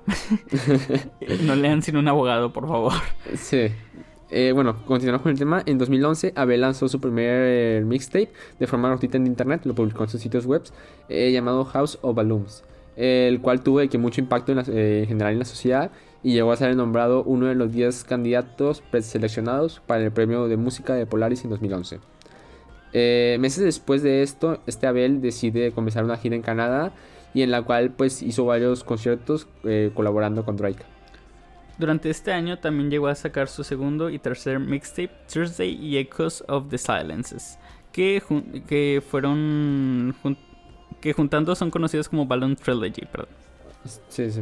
[1.44, 2.94] no lean sin un abogado, por favor.
[3.36, 3.72] Sí.
[4.30, 8.68] Eh, bueno, continuando con el tema, en 2011 Abel lanzó su primer eh, mixtape de
[8.68, 10.64] forma gratuita en internet, lo publicó en sus sitios web,
[11.08, 12.64] eh, llamado House of Balloons,
[12.98, 15.92] el cual tuvo que mucho impacto en, en general en la sociedad
[16.24, 20.58] y llegó a ser nombrado uno de los 10 candidatos preseleccionados para el premio de
[20.58, 22.00] música de Polaris en 2011.
[22.92, 26.92] Eh, meses después de esto, este Abel decide comenzar una gira en Canadá
[27.34, 29.48] y en la cual pues hizo varios conciertos
[29.94, 30.97] colaborando con Drake.
[31.78, 36.44] Durante este año también llegó a sacar su segundo y tercer mixtape, Thursday y Echoes
[36.48, 37.60] of the Silences,
[37.92, 38.22] que,
[38.68, 40.16] que fueron
[41.00, 43.30] que juntando son conocidos como Balloon Trilogy, perdón.
[44.10, 44.42] Sí, sí.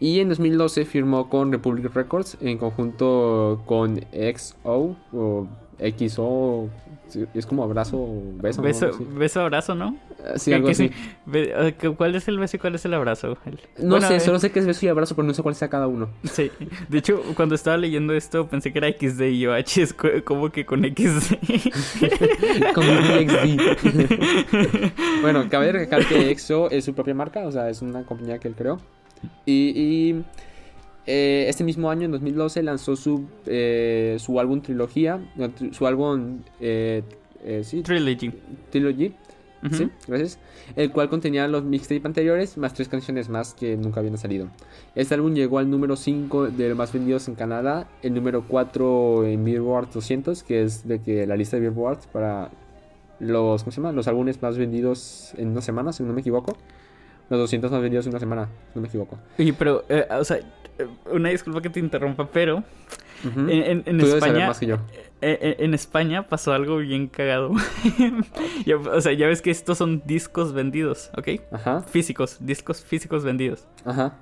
[0.00, 5.46] Y en 2012 firmó con Republic Records en conjunto con XO o
[5.78, 6.70] XO.
[7.08, 8.60] Sí, Es como abrazo beso.
[8.62, 8.66] ¿no?
[8.68, 9.96] Beso, beso, abrazo, ¿no?
[10.24, 10.88] Ah, Sí, ¿Qué- algo así.
[10.88, 10.94] sí?
[11.32, 13.36] Eh, ¿cu- ¿Cuál es el beso y cuál es el abrazo?
[13.46, 15.42] El- No Bueno, sé, eh, solo sé que es beso y abrazo, pero no sé
[15.42, 16.08] cuál sea cada uno.
[16.24, 16.50] Sí.
[16.88, 20.50] De hecho, cuando estaba leyendo esto pensé que era XD y yo, H es como
[20.50, 21.36] que con XD.
[22.74, 24.92] con XD.
[25.22, 28.48] bueno, cabe recalcar que XO es su propia marca, o sea, es una compañía que
[28.48, 28.78] él creó.
[29.44, 30.24] Y, y,
[31.06, 36.40] eh, este mismo año, en 2012, lanzó su, eh, su álbum Trilogía, no, su álbum,
[36.60, 37.02] eh,
[37.44, 37.82] eh, sí,
[38.70, 39.14] Trilogy.
[39.70, 40.38] Sí, gracias.
[40.76, 44.48] El cual contenía los mixtapes anteriores más tres canciones más que nunca habían salido.
[44.94, 49.24] Este álbum llegó al número 5 de los más vendidos en Canadá, el número 4
[49.26, 52.50] en Billboard 200, que es de que la lista de Billboard para
[53.18, 53.92] los, ¿cómo se llama?
[53.92, 56.56] Los álbumes más vendidos en una semana, si no me equivoco.
[57.28, 59.18] Los 200 más vendidos en una semana, no me equivoco.
[59.38, 62.62] Oye, pero, eh, o sea, eh, una disculpa que te interrumpa, pero
[63.24, 63.40] Ujú.
[63.48, 64.76] en, en- Tú España, más que yo.
[65.22, 67.52] eh, en España pasó algo bien cagado.
[68.66, 71.40] Ya- o sea, ya ves que estos son discos vendidos, ¿ok?
[71.52, 73.66] Ajá, Físicos, discos físicos vendidos.
[73.84, 74.18] ajá.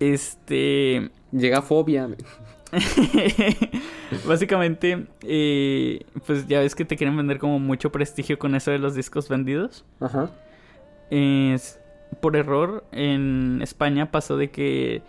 [0.00, 2.08] Este, Llega fobia.
[4.26, 8.78] básicamente, eh, pues ya ves que te quieren vender como mucho prestigio con eso de
[8.78, 9.84] los discos vendidos.
[10.00, 10.30] Ajá.
[11.10, 11.78] Es-
[12.20, 15.02] por error en España pasó de que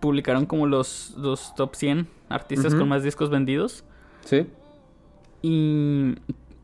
[0.00, 3.84] publicaron como los, los top 100 artistas con más discos vendidos.
[4.24, 4.46] Sí.
[5.42, 6.14] Y,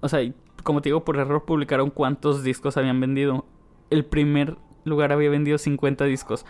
[0.01, 0.21] o sea,
[0.63, 3.45] como te digo, por error publicaron cuántos discos habían vendido.
[3.91, 6.45] El primer lugar había vendido 50 discos.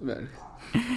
[0.00, 0.28] Vale.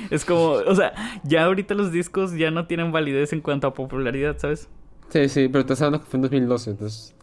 [0.10, 3.74] Es como, o sea, ya ahorita los discos ya no tienen validez en cuanto a
[3.74, 4.68] popularidad, ¿sabes?
[5.10, 7.16] Sí, sí, pero estás hablando que fue en 2012, entonces...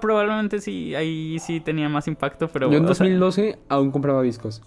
[0.00, 2.70] Probablemente sí, ahí sí tenía más impacto, pero...
[2.70, 4.62] Yo en o sea, 2012 aún compraba discos.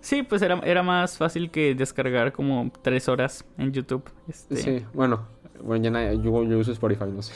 [0.00, 4.04] sí, pues era, era más fácil que descargar como tres horas en YouTube.
[4.28, 4.56] este.
[4.56, 5.26] Sí, bueno,
[5.62, 7.32] bueno ya yo, yo uso Spotify, no sé.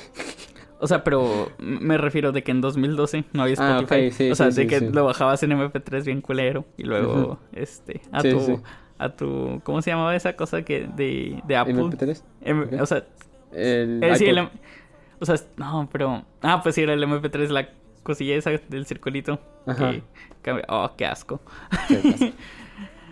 [0.81, 4.13] O sea, pero me refiero de que en 2012 no había Ah, Spotify.
[4.13, 7.41] sí, o sea, sí, de sí, que lo bajabas en MP3 bien culero y luego,
[7.53, 8.63] este, a tu,
[8.99, 11.75] a tu, ¿cómo se llamaba esa cosa que de, de Apple?
[11.75, 12.23] MP3.
[12.43, 12.73] M- ok.
[12.81, 12.99] O sea,
[13.51, 14.49] El eh, el
[15.21, 17.69] o sea, no, pero, ah, pues sí, era el MP3, la
[18.03, 19.41] cosilla esa del circulito.
[19.67, 19.93] Ajá.
[20.43, 21.41] Que, oh, qué asco.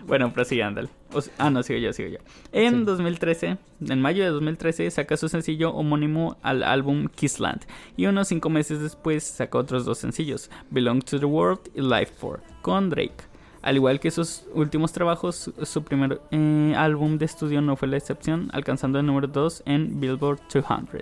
[0.05, 0.87] Bueno, pero sí, ándale.
[1.13, 2.19] O ah, no, sigo yo, sigo yo.
[2.53, 2.83] En Sí.
[2.85, 3.57] 2013,
[3.89, 7.65] en mayo de 2013, saca su sencillo homónimo al álbum Kissland.
[7.97, 12.13] Y unos cinco meses después saca otros dos sencillos, Belong to the World y Life
[12.17, 13.17] For, con Drake.
[13.61, 17.89] Al igual que sus últimos trabajos, su- su primer eh, álbum de estudio no fue
[17.89, 21.01] la excepción, alcanzando el número 2 en Billboard 200.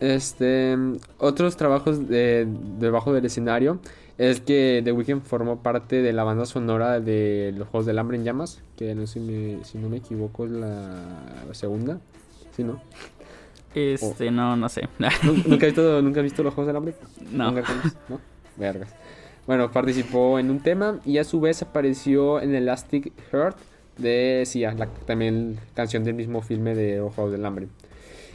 [0.00, 0.76] Este,
[1.18, 2.46] otros trabajos de,
[2.78, 3.80] debajo del escenario
[4.16, 8.16] es que The Weeknd formó parte de la banda sonora de Los Juegos del Hambre
[8.16, 11.00] en Llamas, que no sé si, me- si no me equivoco es la
[11.52, 11.98] segunda.
[12.56, 12.80] Sí, ¿no?
[13.74, 14.88] Este, no, no sé.
[14.98, 16.94] ¿Nu- ¿Nunca has visto, ¿nunca has visto Los Juegos del Hambre?
[17.32, 17.50] no.
[17.52, 17.68] ¿Nunca?
[18.08, 18.20] ¿No?
[18.56, 18.94] Vergas.
[19.46, 23.56] Bueno, participó en un tema y a su vez apareció en Elastic Heart
[23.98, 27.68] de Sia, la también canción del mismo filme de Juegos del Hambre.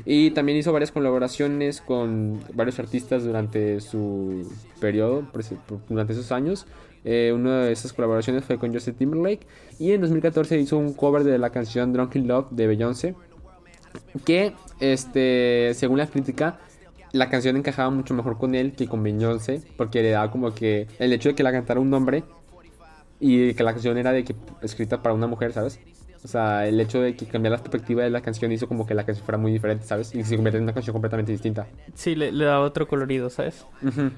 [0.05, 5.25] Y también hizo varias colaboraciones con varios artistas durante su periodo,
[5.87, 6.65] durante esos años.
[7.05, 9.45] Eh, una de esas colaboraciones fue con Justin Timberlake.
[9.79, 13.15] Y en 2014 hizo un cover de la canción Drunken Love de Beyoncé.
[14.25, 16.59] Que, este, según la crítica,
[17.13, 19.61] la canción encajaba mucho mejor con él que con Beyoncé.
[19.77, 22.23] Porque le daba como que el hecho de que la cantara un hombre
[23.25, 25.79] y que la canción era de que escrita para una mujer, ¿sabes?
[26.25, 28.93] O sea, el hecho de que cambiara la perspectiva de la canción hizo como que
[28.93, 30.13] la canción fuera muy diferente, ¿sabes?
[30.13, 31.65] Y se convierte en una canción completamente distinta.
[31.95, 33.65] Sí, le, le da otro colorido, ¿sabes?
[33.81, 34.11] Ujú.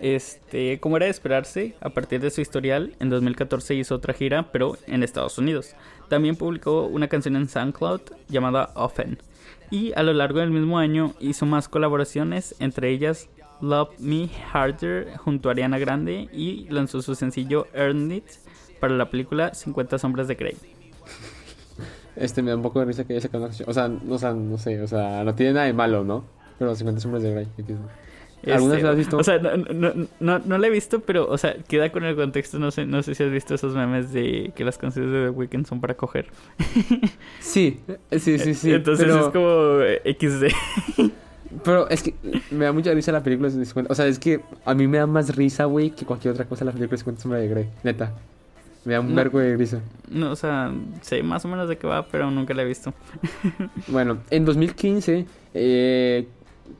[0.00, 4.52] Este, como era de esperarse, a partir de su historial, en 2014 hizo otra gira,
[4.52, 5.74] pero en Estados Unidos.
[6.08, 9.18] También publicó una canción en SoundCloud llamada Often.
[9.70, 13.28] Y a lo largo del mismo año hizo más colaboraciones, entre ellas
[13.60, 18.24] Love Me Harder junto a Ariana Grande y lanzó su sencillo Earn It
[18.80, 20.56] para la película 50 Sombras de Grey.
[22.16, 23.54] Este me da un poco de risa que haya sacado una.
[23.66, 26.24] O sea, no, o sea, no sé, o sea, no tiene nada de malo, ¿no?
[26.58, 27.48] Pero 50 sombras de Grey.
[28.46, 29.16] ¿Alguna Este, vez has visto?
[29.16, 32.14] O sea, no, no, no, no la he visto, pero, o sea, queda con el
[32.14, 32.58] contexto.
[32.58, 35.30] No sé, no sé si has visto esos memes de que las canciones de The
[35.30, 36.26] Weeknd son para coger.
[37.40, 38.72] Sí, eh, sí, sí, sí.
[38.72, 41.10] Entonces pero, es como eh, XD.
[41.64, 42.14] pero es que
[42.50, 43.90] me da mucha risa la película de 50.
[43.90, 46.64] O sea, es que a mí me da más risa, güey, que cualquier otra cosa
[46.64, 47.68] la película de 50 sombras de Grey.
[47.82, 48.12] Neta.
[48.84, 49.14] Me da un No.
[49.14, 49.80] vergo de risa.
[50.10, 52.92] No, o sea, sé más o menos de qué va, pero nunca la he visto.
[53.88, 56.28] Bueno, en 2015, eh,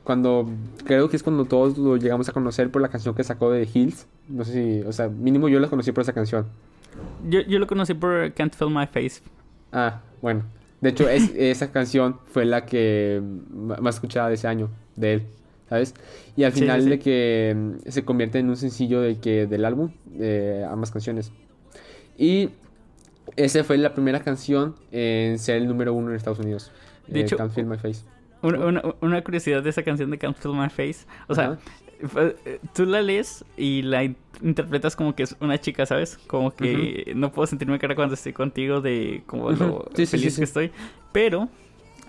[0.03, 0.49] cuando
[0.85, 3.67] creo que es cuando todos lo llegamos a conocer por la canción que sacó de
[3.71, 4.07] Hills.
[4.27, 6.45] No sé si, o sea, mínimo yo la conocí por esa canción.
[7.27, 9.21] Yo, yo lo conocí por Can't Feel My Face.
[9.71, 10.43] Ah, bueno.
[10.81, 13.21] De hecho, es, esa canción fue la que
[13.79, 15.23] más escuchada de ese año, de él,
[15.69, 15.93] ¿sabes?
[16.35, 16.89] Y al final sí, sí.
[16.91, 21.31] de que mm, se convierte en un sencillo de que del álbum, eh, ambas canciones.
[22.17, 22.49] Y
[23.35, 26.71] esa fue la primera canción en ser el número uno en Estados Unidos.
[27.07, 28.01] De eh, hecho- Can't Feel My Face.
[28.41, 31.05] Una, una, una curiosidad de esa canción de Can't Feel My Face.
[31.27, 31.57] O sea,
[32.45, 36.17] eh, tú la lees y la in- interpretas como que es una chica, ¿sabes?
[36.27, 40.29] Como que no puedo sentirme cara cuando estoy contigo de como lo sí, feliz sí,
[40.31, 40.37] sí.
[40.37, 40.71] que estoy.
[41.11, 41.49] Pero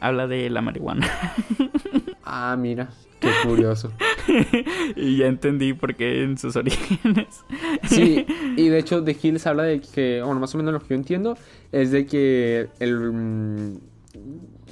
[0.01, 1.09] habla de la marihuana.
[2.29, 3.93] Ah, mira, qué curioso.
[4.97, 7.45] y ya entendí por qué en sus orígenes.
[7.89, 8.27] Sí,
[8.57, 10.95] y de hecho de Hills habla de que, bueno, más o menos lo que yo
[10.97, 11.37] entiendo
[11.73, 13.79] es de que el mm,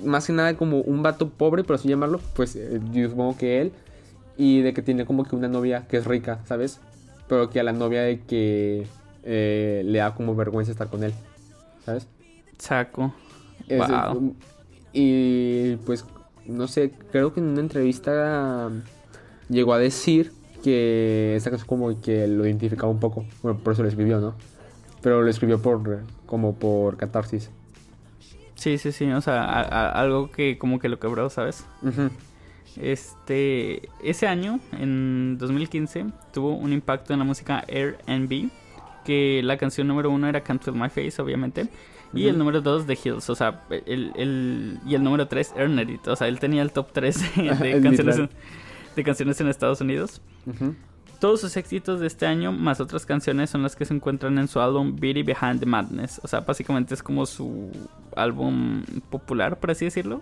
[0.05, 3.61] más que nada como un vato pobre, por así llamarlo, pues eh, yo supongo que
[3.61, 3.73] él
[4.37, 6.81] y de que tiene como que una novia que es rica, ¿sabes?
[7.29, 8.87] Pero que a la novia de que
[9.23, 11.15] eh, le da como vergüenza estar con él,
[11.85, 12.07] ¿sabes?
[12.59, 13.15] Saco.
[13.69, 14.35] Es- Wow.
[14.93, 16.05] Y pues,
[16.47, 18.71] no sé, creo que en una entrevista
[19.49, 23.25] llegó a decir que esta canción como que lo identificaba un poco.
[23.43, 24.35] Bueno, por eso lo escribió, ¿no?
[25.03, 27.51] Pero lo escribió por como por catarsis.
[28.55, 29.11] Sí, sí, sí.
[29.13, 31.65] O sea, a- a- algo que como que lo quebró, ¿sabes?
[32.81, 38.49] Este, ese año, en 2015, tuvo un impacto en la música R&B,
[39.05, 41.69] que la canción número uno era Can't Feel My Face, obviamente,
[42.15, 45.79] y el número dos The Hills, o sea, el, el, y el número tres Earn
[45.79, 48.31] It, o sea, él tenía el top 3 de, canciones, en,
[48.97, 50.21] de canciones en Estados Unidos.
[51.21, 54.49] Todos sus éxitos de este año, más otras canciones, son las que se encuentran en
[54.49, 56.21] su álbum Beauty Behind the Madness.
[56.23, 57.71] O sea, básicamente es como su
[58.15, 60.21] álbum popular, por así decirlo.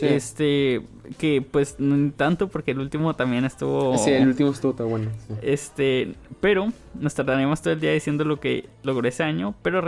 [0.00, 0.82] Este,
[1.18, 3.96] que pues no tanto porque el último también estuvo...
[3.98, 5.10] Sí, el último estuvo tan bueno.
[5.42, 9.80] Este, pero nos tardaremos todo el día diciendo lo que logró ese año, pero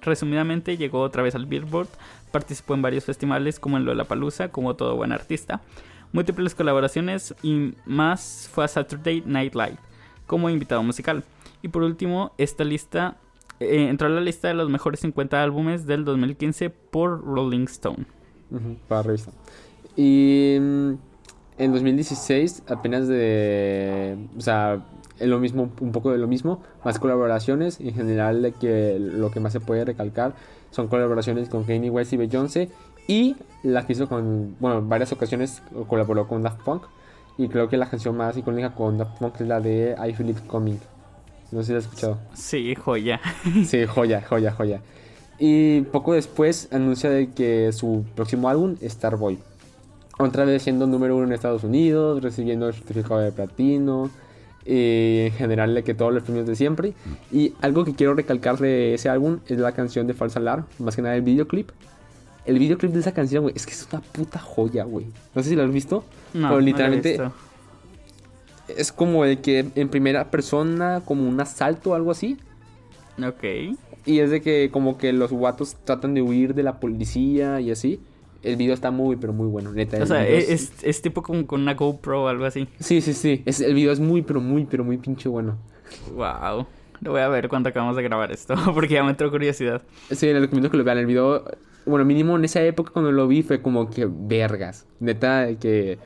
[0.00, 1.88] resumidamente llegó otra vez al Billboard,
[2.30, 5.60] participó en varios festivales como en Lollapalooza, como todo buen artista
[6.12, 9.76] múltiples colaboraciones y más fue a Saturday Night Live
[10.26, 11.24] como invitado musical.
[11.62, 13.16] Y por último, esta lista
[13.60, 18.06] eh, entró a la lista de los mejores 50 álbumes del 2015 por Rolling Stone.
[18.88, 19.32] Para revista.
[19.96, 20.92] Y mm,
[21.58, 24.16] en 2016, apenas de.
[24.36, 24.84] O sea,
[25.20, 27.80] lo mismo, un poco de lo mismo, más colaboraciones.
[27.80, 30.34] En general, que lo que más se puede recalcar
[30.70, 32.70] son colaboraciones con Kanye West y Beyoncé
[33.06, 36.82] y la que hizo con, bueno, en varias ocasiones colaboró con Daft Punk.
[37.38, 40.30] Y creo que la canción más icónica con Daft Punk es la de I Feel
[40.30, 40.78] It Coming.
[41.52, 42.18] No sé si la has escuchado.
[42.34, 43.20] Sí, joya.
[43.66, 44.80] sí, joya, joya, joya.
[45.38, 49.38] Y poco después anuncia de que su próximo álbum, Starboy.
[50.18, 54.10] Otra vez siendo número uno en Estados Unidos, recibiendo el certificado de platino.
[54.64, 56.94] Y en general de que todos los premios de siempre.
[57.30, 60.96] Y algo que quiero recalcar de ese álbum es la canción de Falsa Alarm, más
[60.96, 61.70] que nada el videoclip
[62.46, 65.06] el videoclip de esa canción, güey, es que es una puta joya, güey.
[65.34, 66.04] No sé si lo has visto.
[66.32, 67.32] No, pero literalmente no
[68.68, 72.36] es como el que en primera persona, como un asalto o algo así.
[73.24, 73.78] Ok.
[74.04, 77.70] Y es de que como que los guatos tratan de huir de la policía y
[77.70, 78.00] así.
[78.42, 80.00] El video está muy, pero muy bueno, neta.
[80.00, 82.68] O sea, es, es, tipo como con una GoPro o algo así.
[82.78, 83.42] Sí, sí, sí.
[83.44, 85.58] Es, el video es muy, pero muy, pero muy pinche bueno.
[86.14, 86.66] Wow.
[87.00, 89.82] Lo voy a ver cuando acabamos de grabar esto, porque ya me entró curiosidad.
[90.10, 90.98] Sí, les recomiendo que lo vean.
[90.98, 91.44] El video
[91.86, 94.86] bueno, mínimo en esa época cuando lo vi fue como que vergas.
[95.00, 95.98] Neta, que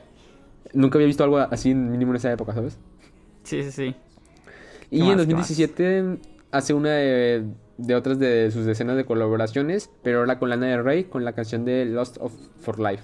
[0.73, 2.77] nunca había visto algo así, mínimo en esa época, ¿sabes?
[3.43, 3.95] Sí, sí, sí.
[4.89, 6.17] Y en 2017
[6.51, 11.05] hace una de, otras de sus decenas de colaboraciones, pero ahora con Lana del Rey,
[11.05, 13.03] con la canción de Lost of for Life.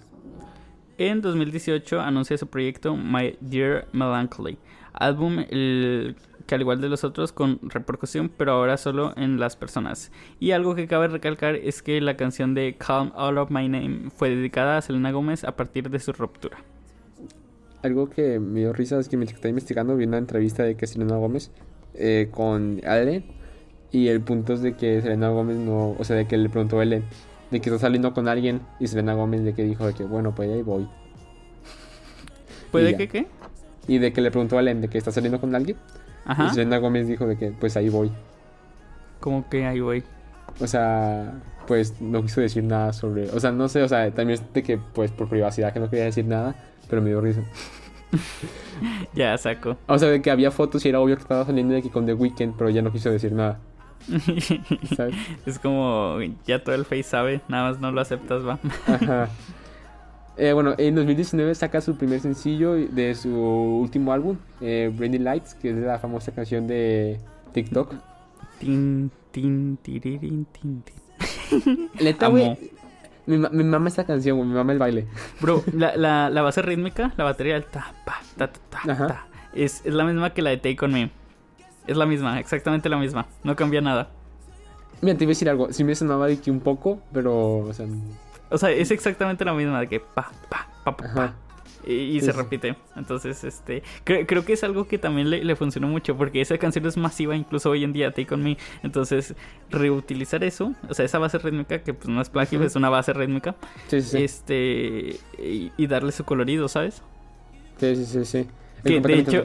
[0.97, 4.57] En 2018 anuncia su proyecto My Dear Melancholy,
[4.93, 6.15] álbum el
[6.47, 10.11] que al igual de los otros con repercusión, pero ahora solo en las personas.
[10.39, 14.09] Y algo que cabe recalcar es que la canción de Calm All of My Name
[14.15, 16.57] fue dedicada a Selena Gómez a partir de su ruptura.
[17.83, 20.87] Algo que me dio risa es que me está investigando, vi una entrevista de que
[20.87, 21.51] Selena Gómez
[21.93, 23.36] eh, con Ale
[23.91, 26.79] y el punto es de que Selena Gómez no, o sea, de que le preguntó
[26.79, 27.03] a Ellen
[27.51, 30.35] de que está saliendo con alguien y Selena Gómez de que dijo de que bueno,
[30.35, 30.87] pues ahí voy.
[32.71, 33.27] ¿Puede que qué?
[33.87, 35.77] Y de que le preguntó a Ellen de que está saliendo con alguien
[36.25, 36.47] Ajá.
[36.47, 38.11] Y Selena Gómez dijo de que pues ahí voy.
[39.21, 40.03] ¿Cómo que ahí voy?
[40.59, 43.29] O sea, pues no quiso decir nada sobre...
[43.29, 46.05] O sea, no sé, o sea, también de que pues por privacidad que no quería
[46.05, 46.55] decir nada,
[46.89, 47.41] pero me dio risa.
[49.15, 49.77] ya, saco.
[49.87, 52.05] O sea, de que había fotos y era obvio que estaba saliendo de aquí con
[52.05, 53.59] The Weeknd, pero ya no quiso decir nada.
[54.95, 55.15] ¿Sabes?
[55.45, 58.59] Es como, ya todo el face sabe, nada más no lo aceptas, va.
[58.87, 59.29] Ajá.
[60.37, 65.55] Eh, bueno, en 2019 saca su primer sencillo de su último álbum, eh, Brandy Lights,
[65.55, 67.19] que es la famosa canción de
[67.53, 67.95] TikTok.
[68.59, 71.89] Tin, tin, tiririn, tin, tin.
[72.29, 72.71] güey.
[73.25, 74.47] Mi, mi mama esta canción, güey.
[74.47, 75.07] Mi mama el baile.
[75.41, 79.27] Bro, la, la, la base rítmica, la batería del ta, pa, ta, ta, ta, ta
[79.53, 81.11] es, es la misma que la de Take On Me.
[81.87, 83.25] Es la misma, exactamente la misma.
[83.43, 84.09] No cambia nada.
[85.01, 85.71] Mira, te iba a decir algo.
[85.71, 87.85] Sí me sonaba de que un poco, pero, o sea,
[88.49, 91.33] o sea, es exactamente la misma de que pa, pa, pa, pa, pa.
[91.85, 92.75] Y, se repite.
[92.97, 93.81] Entonces, este.
[94.03, 96.17] Creo, que es algo que también le, le, funcionó mucho.
[96.17, 98.57] Porque esa canción es masiva, incluso hoy en día, Take On Me.
[98.83, 99.35] Entonces,
[99.69, 100.73] reutilizar eso.
[100.89, 103.55] O sea, esa base rítmica, que pues no es plagio, es una base rítmica.
[103.87, 105.19] Sí, sí, Este.
[105.37, 107.01] Y, darle su colorido, ¿sabes?
[107.79, 108.47] Sí, sí, sí, sí.
[108.83, 109.43] Que de, hecho,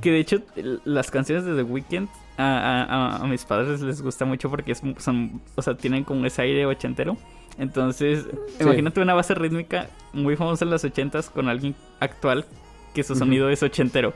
[0.00, 0.42] que de hecho,
[0.84, 5.62] las canciones de The Weeknd a, a, mis padres les gusta mucho porque son, o
[5.62, 7.16] sea, tienen como ese aire ochentero.
[7.58, 8.26] Entonces,
[8.58, 12.46] imagínate una base rítmica muy famosa en los ochentas con alguien actual
[12.94, 14.14] que su sonido es ochentero.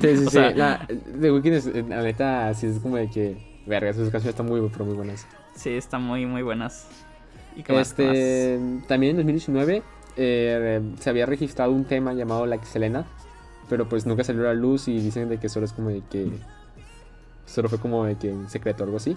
[0.00, 0.38] Sí, sí, sí.
[0.54, 0.86] La,
[1.20, 4.66] The Weeknd es, la neta, sí es como de que, verga, sus canciones están muy,
[4.70, 5.26] pero muy buenas.
[5.54, 6.88] Sí, están muy, muy buenas.
[7.56, 9.82] ¿Y este, También en 2019
[10.16, 13.06] eh, se había registrado un tema llamado Like Selena,
[13.68, 16.02] pero pues nunca salió a la luz y dicen de que solo es como de
[16.10, 16.30] que...
[17.46, 19.16] Solo fue como de que un secreto o algo así.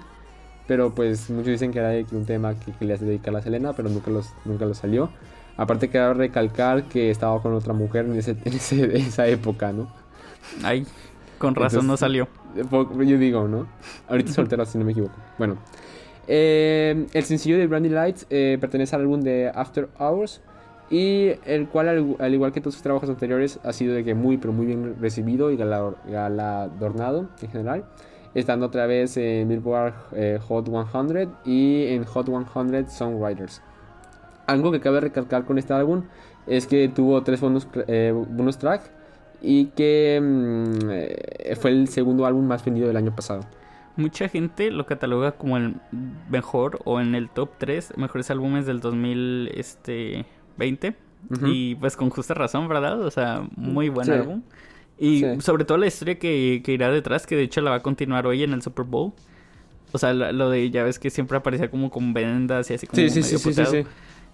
[0.68, 3.89] Pero pues muchos dicen que era un tema que, le hace dedicar a Selena, pero
[3.89, 5.10] nunca, los, nunca lo salió.
[5.58, 9.74] Aparte queda recalcar que estaba con otra mujer en, ese, en, ese, en esa época,
[9.74, 9.91] ¿no?
[10.64, 10.86] Ay,
[11.38, 12.28] con razón no salió.
[12.56, 13.68] Yo digo, ¿no?
[14.08, 15.16] Ahorita soltero, si no me equivoco.
[15.38, 15.58] Bueno.
[16.28, 20.41] Eh, el sencillo de Brandy Lights eh, pertenece al álbum de After Hours.
[20.92, 24.38] Y el cual, al, igual que todos sus trabajos anteriores, ha sido de que muy,
[24.38, 27.86] pero muy bien recibido y galardonado en general.
[28.34, 33.62] Estando otra vez en Billboard eh, Hot 100 y en Hot 100 Songwriters.
[34.48, 36.04] Algo que cabe recalcar con este álbum
[36.46, 38.82] es que tuvo tres bonus, eh, bonus track
[39.42, 43.42] y que mm, fue el segundo álbum más vendido del año pasado.
[43.96, 45.76] Mucha gente lo cataloga como el
[46.30, 49.60] mejor o en el top 3 mejores álbumes del 2020.
[49.60, 50.26] Este,
[51.45, 53.01] y pues con justa razón, ¿verdad?
[53.01, 54.41] O sea, muy buen álbum.
[54.97, 57.82] Y sobre todo la historia que, que, irá detrás, que de hecho la va a
[57.82, 59.14] continuar hoy en el Super Bowl.
[59.93, 62.95] O sea, lo, de, ya ves que siempre aparecía como con vendas y así como
[62.95, 63.86] sí, medio sí, sí,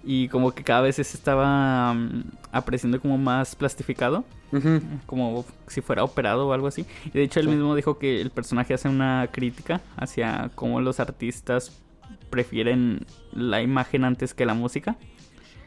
[0.03, 4.25] Y como que cada vez se estaba mm, apreciando como más plastificado.
[5.05, 6.85] Como si fuera operado o algo así.
[7.05, 10.99] Y de hecho él mismo dijo que el personaje hace una crítica hacia cómo los
[10.99, 11.81] artistas
[12.29, 14.97] prefieren la imagen antes que la música.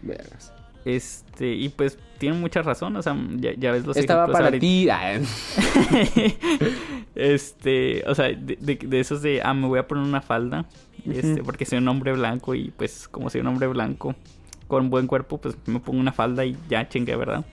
[0.03, 0.53] Vergas.
[0.85, 4.89] Este, y pues tiene mucha razón, o sea, ya, ves los Estaba para ti.
[7.15, 10.67] este, o sea, de, esos de, ah, me voy a poner una falda,
[11.05, 14.15] este, porque soy un hombre blanco y pues como soy un hombre blanco
[14.69, 17.45] con buen cuerpo, pues me pongo una falda y ya chingue, ¿verdad?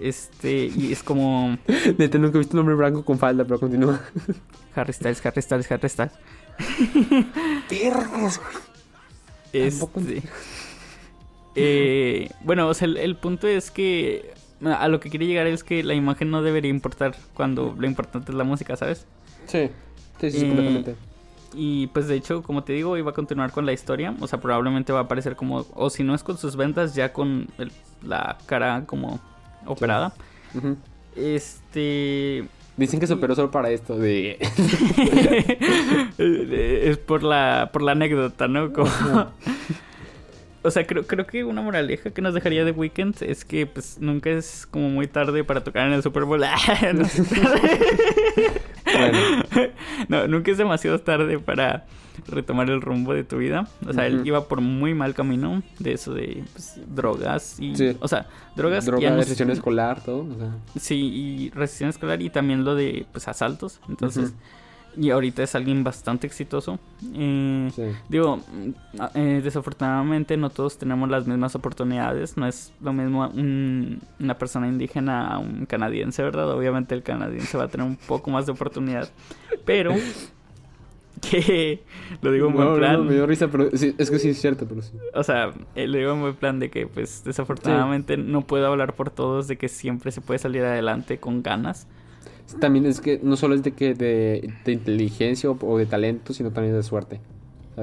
[0.00, 1.58] Este, y es como...
[1.98, 4.00] Neta, nunca he visto un hombre blanco con falda, pero continúa.
[4.74, 6.12] Harry Styles, Harry Styles, Harry Styles.
[7.68, 8.40] Perros,
[9.52, 10.22] Este...
[11.56, 14.34] Eh, bueno, o sea, el, punto es que
[14.64, 18.30] a lo que quiere llegar es que la imagen no debería importar cuando lo importante
[18.30, 19.06] es la música, ¿sabes?
[19.46, 19.70] Sí,
[20.20, 20.94] sí, sí, completamente.
[21.54, 24.14] Y pues de hecho, como te digo, iba a continuar con la historia.
[24.20, 27.14] O sea, probablemente va a aparecer como, o si no es con sus ventas, ya
[27.14, 27.48] con
[28.02, 29.18] la cara como
[29.64, 30.12] operada.
[31.16, 32.46] Este...
[32.76, 34.36] Dicen que se operó solo para esto de...
[36.18, 38.70] es por la, por la anécdota, ¿no?
[38.74, 38.88] Como...
[40.66, 43.98] O sea, creo, creo que una moraleja que nos dejaría de Weekend es que pues
[44.00, 46.40] nunca es como muy tarde para tocar en el Super Bowl.
[50.08, 51.86] no, nunca es demasiado tarde para
[52.26, 53.68] retomar el rumbo de tu vida.
[53.86, 57.74] O sea, él iba por muy mal camino de eso de pues, drogas y...
[58.00, 58.86] O sea, drogas...
[58.86, 60.26] Droga, recesión escolar, todo.
[60.78, 63.80] Sí, y recesión escolar y también lo de pues asaltos.
[63.88, 64.34] Entonces
[64.96, 66.78] y ahorita es alguien bastante exitoso.
[67.14, 67.70] Eh,
[68.08, 68.70] digo, mm,
[69.14, 72.36] eh, desafortunadamente no todos tenemos las mismas oportunidades.
[72.36, 76.50] No es lo mismo una persona indígena a un canadiense, ¿verdad?
[76.50, 79.08] Obviamente el canadiense va a tener un poco más de oportunidad.
[79.64, 79.94] Pero
[81.20, 81.82] que
[82.22, 83.06] lo digo en buen plan.
[83.06, 84.92] me dio risa, pero es que sí es cierto, pero sí.
[85.14, 88.94] O sea, eh, lo digo en buen plan de que, pues, desafortunadamente no puedo hablar
[88.94, 91.86] por todos de que siempre se puede salir adelante con ganas.
[92.60, 96.74] También es que no solo es de que de, inteligencia o, de talento, sino también
[96.74, 97.20] de suerte.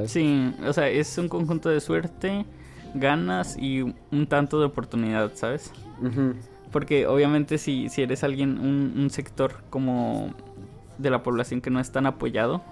[0.06, 2.46] Sí, o sea, es un conjunto de suerte,
[2.96, 5.72] ganas y un tanto de oportunidad, ¿sabes?
[6.72, 10.34] Porque obviamente si, si eres alguien, un, sector como
[10.98, 12.64] de la población que no es tan apoyado,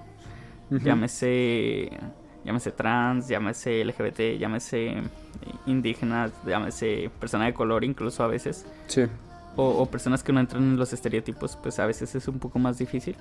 [0.71, 1.91] llámese,
[2.45, 4.95] llámese trans, llámese LGBT, llámese
[5.67, 8.65] indígenas, llámese persona de color incluso a veces.
[8.87, 9.03] Sí
[9.55, 12.77] o, personas que no entran en los estereotipos, pues a veces es un poco más
[12.77, 13.15] difícil.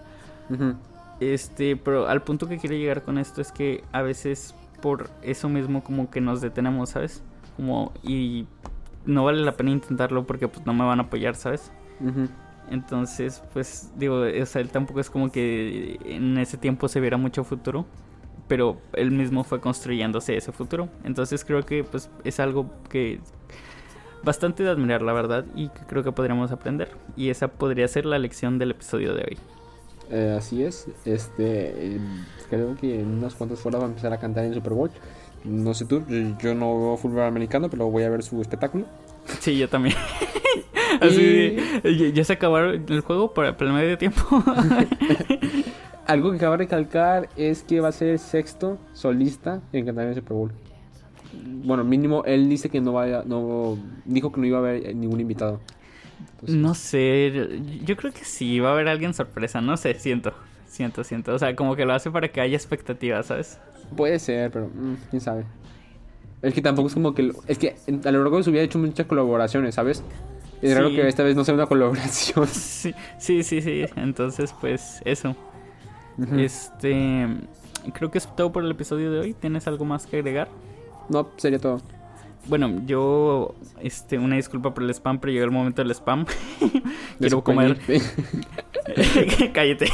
[1.21, 5.49] Este, pero al punto que quiero llegar con esto es que a veces por eso
[5.49, 7.23] mismo como que nos detenemos, ¿sabes?
[7.57, 8.47] Como y
[9.05, 11.71] no vale la pena intentarlo porque pues no me van a apoyar, ¿sabes?
[12.71, 17.17] Entonces, pues digo, o sea, él tampoco es como que en ese tiempo se viera
[17.17, 17.85] mucho futuro,
[18.49, 20.89] pero él mismo fue construyéndose ese futuro.
[21.05, 23.21] Entonces creo que pues es algo que
[24.23, 26.89] bastante de admirar, la verdad, y que creo que podríamos aprender.
[27.17, 29.39] Y esa podría ser la lección del episodio de hoy.
[30.11, 31.99] Eh, así es, este,
[32.49, 34.91] creo que en unas cuantas horas va a empezar a cantar en Super Bowl.
[35.45, 36.03] No sé tú,
[36.43, 38.87] yo no veo fútbol americano, pero voy a ver su espectáculo.
[39.39, 39.95] Sí, yo también.
[41.01, 41.57] Así,
[42.13, 44.23] ya se acabaron el juego para, el medio tiempo.
[46.07, 50.11] Algo que acabo de recalcar es que va a ser sexto solista en cantar en
[50.11, 50.53] el Super Bowl
[51.33, 55.21] bueno, mínimo él dice que no vaya, no, dijo que no iba a haber ningún
[55.21, 55.61] invitado.
[56.47, 60.33] no sé, yo creo que sí, va a haber alguien sorpresa, no sé, siento,
[60.67, 63.59] siento, siento, o sea, como que lo hace para que haya expectativas, ¿sabes?
[63.97, 65.45] Puede ser, pero mm, quién sabe.
[66.43, 68.65] Es que tampoco es como que, es que a lo largo de su vida ha
[68.65, 70.03] hecho muchas colaboraciones, ¿sabes?
[70.63, 72.47] Es raro que esta vez no sea una colaboración.
[72.51, 73.85] Sí, sí, sí, sí.
[73.97, 75.37] entonces pues eso.
[76.37, 77.27] Este,
[77.95, 79.35] creo que es todo por el episodio de hoy.
[79.35, 80.49] ¿Tienes algo más que agregar?
[81.11, 81.83] No, sería todo.
[82.47, 86.25] bueno, yo, este, una disculpa por el spam, pero llegó el momento del spam.
[87.19, 87.81] Quiero comer.
[89.53, 89.89] Cállate.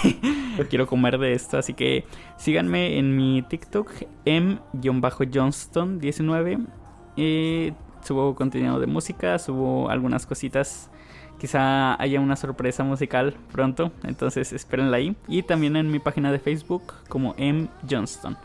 [0.68, 2.04] Quiero comer de esto, así que
[2.36, 3.90] síganme en mi TikTok,
[4.26, 6.66] m-johnston19.
[7.16, 10.90] Eh, subo contenido de música, subo algunas cositas.
[11.38, 15.16] Quizá haya una sorpresa musical pronto, entonces espérenla ahí.
[15.28, 17.68] Y también en mi página de Facebook como M.
[17.88, 18.36] Johnston.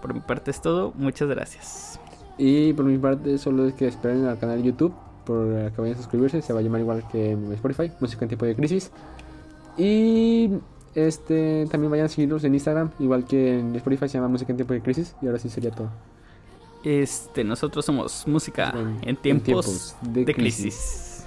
[0.00, 2.01] Por mi parte es todo, muchas gracias.
[2.38, 5.94] Y por mi parte solo es que esperen al canal de YouTube por que vayan
[5.94, 8.90] a suscribirse, se va a llamar igual que Spotify, Música en tiempo de crisis.
[9.76, 10.50] Y
[10.94, 14.56] este también vayan a seguirnos en Instagram, igual que en Spotify se llama Música en
[14.56, 15.90] tiempo de crisis y ahora sí sería todo.
[16.84, 21.24] Este, nosotros somos música en, tiempos, de, crisis.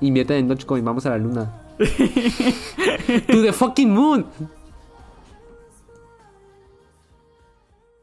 [0.00, 1.62] Inviertan en Dogecoin, vamos a la luna.
[1.78, 4.24] to the fucking moon.